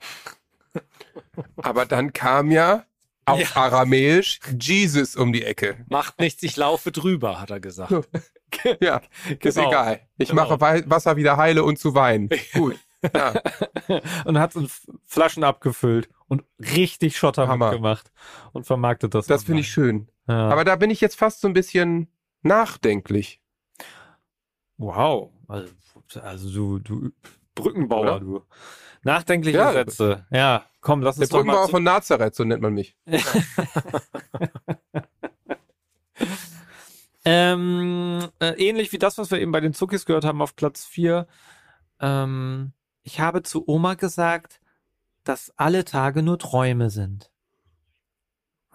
[1.58, 2.86] Aber dann kam ja
[3.26, 3.48] auf Ja.
[3.56, 5.86] Aramäisch Jesus um die Ecke.
[5.90, 7.94] Macht nichts, ich laufe drüber, hat er gesagt.
[8.82, 9.70] Ja, ist Genau.
[9.70, 10.02] egal.
[10.18, 10.58] Ich Genau.
[10.58, 12.28] mache Wasser wieder heile und zu Wein.
[12.54, 12.78] Gut.
[13.16, 13.34] Ja,
[14.26, 17.72] Und hat in F- Flaschen abgefüllt und richtig Schotter Hammer.
[17.72, 18.12] gemacht
[18.52, 19.26] und vermarktet das.
[19.26, 20.10] das finde ich schön.
[20.28, 20.50] Ja.
[20.50, 22.12] Aber da bin ich jetzt fast so ein bisschen
[22.42, 23.41] nachdenklich.
[24.82, 25.32] Wow.
[25.48, 25.72] Also,
[26.22, 27.12] also du, du
[27.56, 28.20] Brückenbauer, Oder?
[28.20, 28.42] du.
[29.04, 29.72] Nachdenkliche Ja.
[29.74, 30.26] Sätze.
[30.32, 32.96] Ja, komm, lass Der uns doch mal Brückenbauer zu- von Nazareth, so nennt man mich.
[37.24, 40.86] Ähm, äh, ähnlich wie das, was wir eben bei den Zuckis gehört haben auf Platz
[40.86, 41.28] 4.
[42.00, 42.74] Ähm,
[43.04, 44.60] ich habe zu Oma gesagt,
[45.24, 47.30] dass alle Tage nur Träume sind.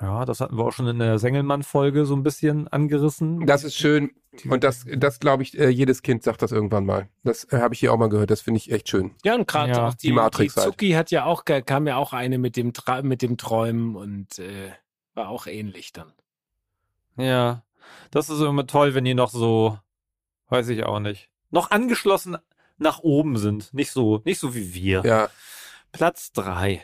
[0.00, 3.46] Ja, das hatten wir auch schon in der Sengelmann-Folge so ein bisschen angerissen.
[3.46, 4.10] Das ist schön.
[4.46, 7.08] Und das, das glaube ich, äh, jedes Kind sagt das irgendwann mal.
[7.24, 8.30] Das äh, habe ich hier auch mal gehört.
[8.30, 9.14] Das finde ich echt schön.
[9.24, 10.70] Ja, und gerade Ja, auch die, die Matrix die halt.
[10.72, 14.38] Zucki hat ja auch, kam ja auch eine mit dem, Tra mit dem Träumen und
[14.38, 14.72] äh,
[15.14, 16.12] war auch ähnlich dann.
[17.16, 17.62] Ja,
[18.10, 19.78] das ist immer toll, wenn die noch so,
[20.50, 22.36] weiß ich auch nicht, noch angeschlossen
[22.76, 23.72] nach oben sind.
[23.72, 25.02] Nicht so, nicht so wie wir.
[25.06, 25.30] Ja.
[25.92, 26.82] Platz drei.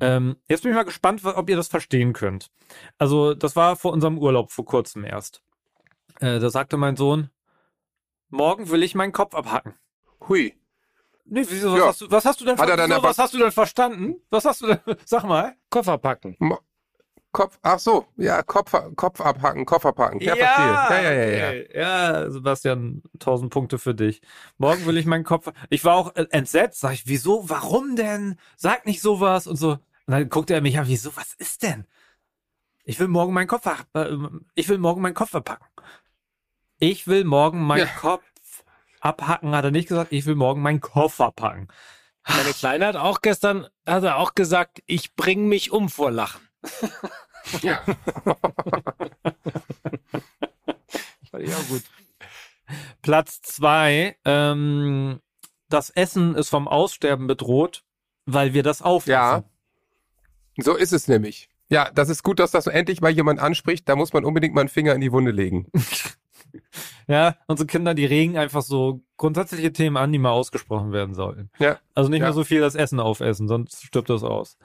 [0.00, 2.50] Ähm, jetzt bin ich mal gespannt, ob ihr das verstehen könnt.
[2.98, 5.42] Also, das war vor unserem Urlaub vor kurzem erst.
[6.20, 7.30] Äh, da sagte mein Sohn,
[8.28, 9.74] morgen will ich meinen Kopf abhacken.
[10.28, 10.54] Hui.
[11.24, 11.86] Nee, wieso, was, Ja.
[11.88, 14.16] hast, du, was hast du denn Hat er wieso, aber- was hast du denn verstanden?
[14.30, 15.54] Was hast du denn, sag mal.
[15.70, 16.36] Koffer packen.
[17.30, 20.18] Kopf, ach so, ja, Kopf, Kopf abhacken, Koffer packen.
[20.20, 20.66] Ja, verstehe.
[20.66, 21.48] Ja, ja, ja, ja.
[21.48, 21.68] okay.
[21.78, 22.30] ja.
[22.30, 24.22] Sebastian, tausend Punkte für dich.
[24.56, 25.52] Morgen will ich meinen Kopf.
[25.68, 26.80] Ich war auch äh, entsetzt.
[26.80, 27.50] Sag ich, wieso?
[27.50, 28.36] Warum denn?
[28.56, 29.76] Sag nicht sowas und so.
[30.08, 31.14] Und dann guckte er mich an, wieso?
[31.16, 31.86] Was ist denn?
[32.84, 34.08] Ich will morgen meinen Kopf, ab- äh,
[34.54, 35.66] ich will morgen meinen Kopf verpacken.
[36.78, 37.92] Ich will morgen meinen Ja.
[38.00, 38.24] Kopf
[39.00, 40.10] abhacken, hat er nicht gesagt.
[40.12, 41.68] Ich will morgen meinen Koffer packen.
[42.26, 46.40] Meine Kleine hat auch gestern, hat er auch gesagt, ich bring mich um vor Lachen.
[47.60, 47.82] ja.
[51.30, 51.82] Fand ich auch gut.
[53.02, 55.20] Platz zwei, ähm,
[55.68, 57.84] das Essen ist vom Aussterben bedroht,
[58.24, 59.10] weil wir das aufessen.
[59.12, 59.44] Ja.
[60.58, 61.48] So ist es nämlich.
[61.70, 63.88] Ja, das ist gut, dass das endlich mal jemand anspricht.
[63.88, 65.66] Da muss man unbedingt mal einen Finger in die Wunde legen.
[67.06, 71.50] Ja, unsere Kinder, die regen einfach so grundsätzliche Themen an, die mal ausgesprochen werden sollten.
[71.58, 71.78] Ja.
[71.94, 72.26] Also nicht Ja.
[72.26, 74.58] mehr so viel das Essen aufessen, sonst stirbt das aus.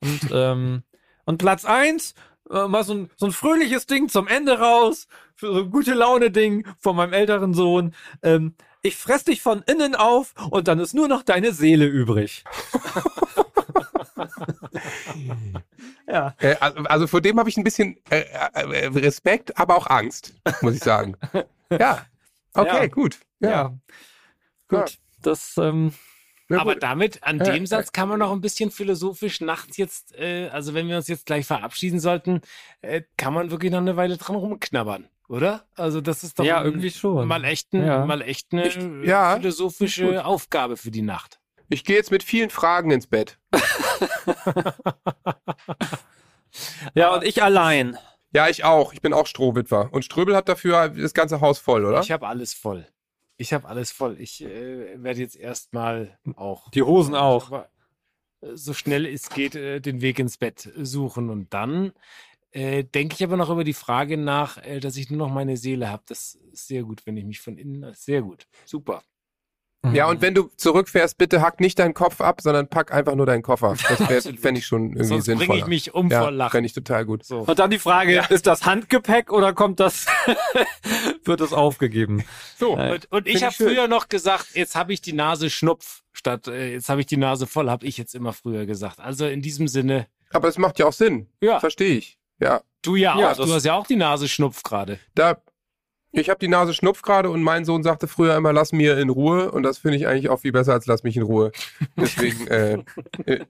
[0.00, 0.82] Und, ähm,
[1.24, 2.14] und Platz eins,
[2.50, 5.94] äh, mal so ein, so ein fröhliches Ding zum Ende raus, für so ein gute
[5.94, 7.94] Laune-Ding von meinem älteren Sohn.
[8.22, 12.44] Ähm, ich fress dich von innen auf und dann ist nur noch deine Seele übrig.
[16.08, 16.34] ja.
[16.40, 18.20] Äh, also, vor dem habe ich ein bisschen äh,
[18.54, 21.14] äh, Respekt, aber auch Angst, muss ich sagen.
[21.70, 22.06] Ja.
[22.54, 22.86] Okay, Ja.
[22.86, 23.18] gut.
[23.40, 23.50] Ja.
[23.50, 23.78] Ja.
[24.68, 24.98] Gut.
[25.20, 25.92] Das, ähm,
[26.48, 30.14] Na Aber damit, an Äh, dem Satz kann man noch ein bisschen philosophisch nachts jetzt,
[30.18, 32.40] äh, also wenn wir uns jetzt gleich verabschieden sollten,
[32.80, 35.66] äh, kann man wirklich noch eine Weile dran rumknabbern, oder?
[35.76, 37.28] Also das ist doch ja, ein- irgendwie schon.
[37.28, 38.06] mal echt, ein, Ja.
[38.06, 40.24] mal echt eine Ich- äh, ja, philosophische.
[40.24, 41.38] Aufgabe für die Nacht.
[41.68, 43.38] Ich gehe jetzt mit vielen Fragen ins Bett.
[46.94, 47.96] Ja, und ich allein.
[48.32, 48.92] Ja, ich auch.
[48.92, 49.88] Ich bin auch Strohwitwer.
[49.92, 52.00] Und Ströbel hat dafür das ganze Haus voll, oder?
[52.00, 52.86] Ich habe alles voll.
[53.36, 54.16] Ich habe alles voll.
[54.20, 56.70] Ich äh, werde jetzt erstmal auch.
[56.70, 57.52] Die Hosen auch.
[57.52, 57.70] Aber,
[58.40, 61.30] äh, so schnell es geht äh, den Weg ins Bett suchen.
[61.30, 61.92] Und dann
[62.50, 65.56] äh, denke ich aber noch über die Frage nach, äh, dass ich nur noch meine
[65.56, 66.02] Seele habe.
[66.06, 69.02] Das ist sehr gut, wenn ich mich von innen, sehr gut, super.
[69.92, 73.26] Ja, und wenn du zurückfährst, bitte hack nicht deinen Kopf ab, sondern pack einfach nur
[73.26, 73.76] deinen Koffer.
[74.08, 75.46] Das fände ich schon irgendwie Sonst sinnvoll.
[75.46, 76.50] bringe ich mich um ja, vor Lachen.
[76.50, 77.24] fände ich total gut.
[77.24, 77.40] So.
[77.40, 80.06] Und dann die Frage, ist das Handgepäck oder kommt das,
[81.24, 82.24] wird das aufgegeben?
[82.58, 82.92] So, Nein.
[82.92, 86.72] Und, und ich habe früher noch gesagt, jetzt habe ich die Nase schnupf, statt äh,
[86.72, 88.98] jetzt habe ich die Nase voll, habe ich jetzt immer früher gesagt.
[89.00, 91.28] Also in diesem Sinne, aber es macht ja auch Sinn.
[91.40, 91.60] Ja.
[91.60, 92.18] Verstehe ich.
[92.40, 94.98] Ja, du ja, Ja, auch, du hast ja auch die Nase schnupf gerade.
[95.14, 95.38] da
[96.12, 99.10] ich habe die Nase schnupf gerade und mein Sohn sagte früher immer, lass mir in
[99.10, 101.52] Ruhe und das finde ich eigentlich auch viel besser als lass mich in Ruhe.
[101.96, 102.78] Deswegen, äh,
[103.26, 103.44] äh,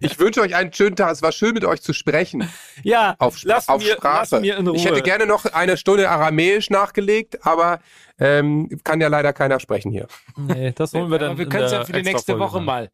[0.00, 1.12] ich wünsche euch einen schönen Tag.
[1.12, 2.48] Es war schön mit euch zu sprechen
[2.82, 4.28] Ja, auf, lass, auf mir, Sprache.
[4.32, 4.76] lass mir in Ruhe.
[4.76, 7.80] Ich hätte gerne noch eine Stunde Aramäisch nachgelegt, aber
[8.18, 10.08] ähm, kann ja leider keiner sprechen hier.
[10.36, 11.30] Nee, das holen wir dann.
[11.30, 12.64] Aber wir können es ja für die nächste Woche nach.
[12.64, 12.90] mal.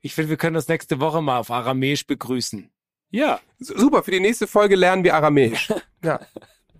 [0.00, 2.70] Ich finde, wir können das nächste Woche mal auf Aramäisch begrüßen.
[3.10, 5.72] Ja, Super, für die nächste Folge lernen wir Aramäisch.
[6.04, 6.20] Ja,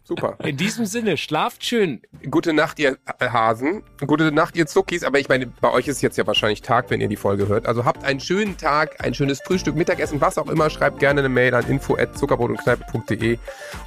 [0.05, 0.37] super.
[0.45, 2.03] in diesem Sinne, schlaft schön.
[2.31, 3.83] Gute Nacht, ihr Hasen.
[4.07, 5.03] Gute Nacht, ihr Zuckis.
[5.03, 7.67] Aber ich meine, bei euch ist jetzt ja wahrscheinlich Tag, wenn ihr die Folge hört.
[7.67, 10.71] Also habt einen schönen Tag, ein schönes Frühstück, Mittagessen, was auch immer.
[10.71, 12.61] Schreibt gerne eine Mail an info.zuckerbrot und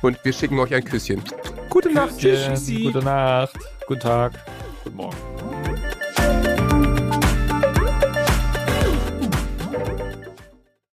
[0.02, 1.24] und wir schicken euch ein Küsschen.
[1.70, 2.18] Gute Nacht.
[2.18, 2.68] Tschüss.
[2.68, 3.58] Gute Nacht.
[3.88, 4.34] Guten Tag.
[4.84, 5.57] Guten Morgen.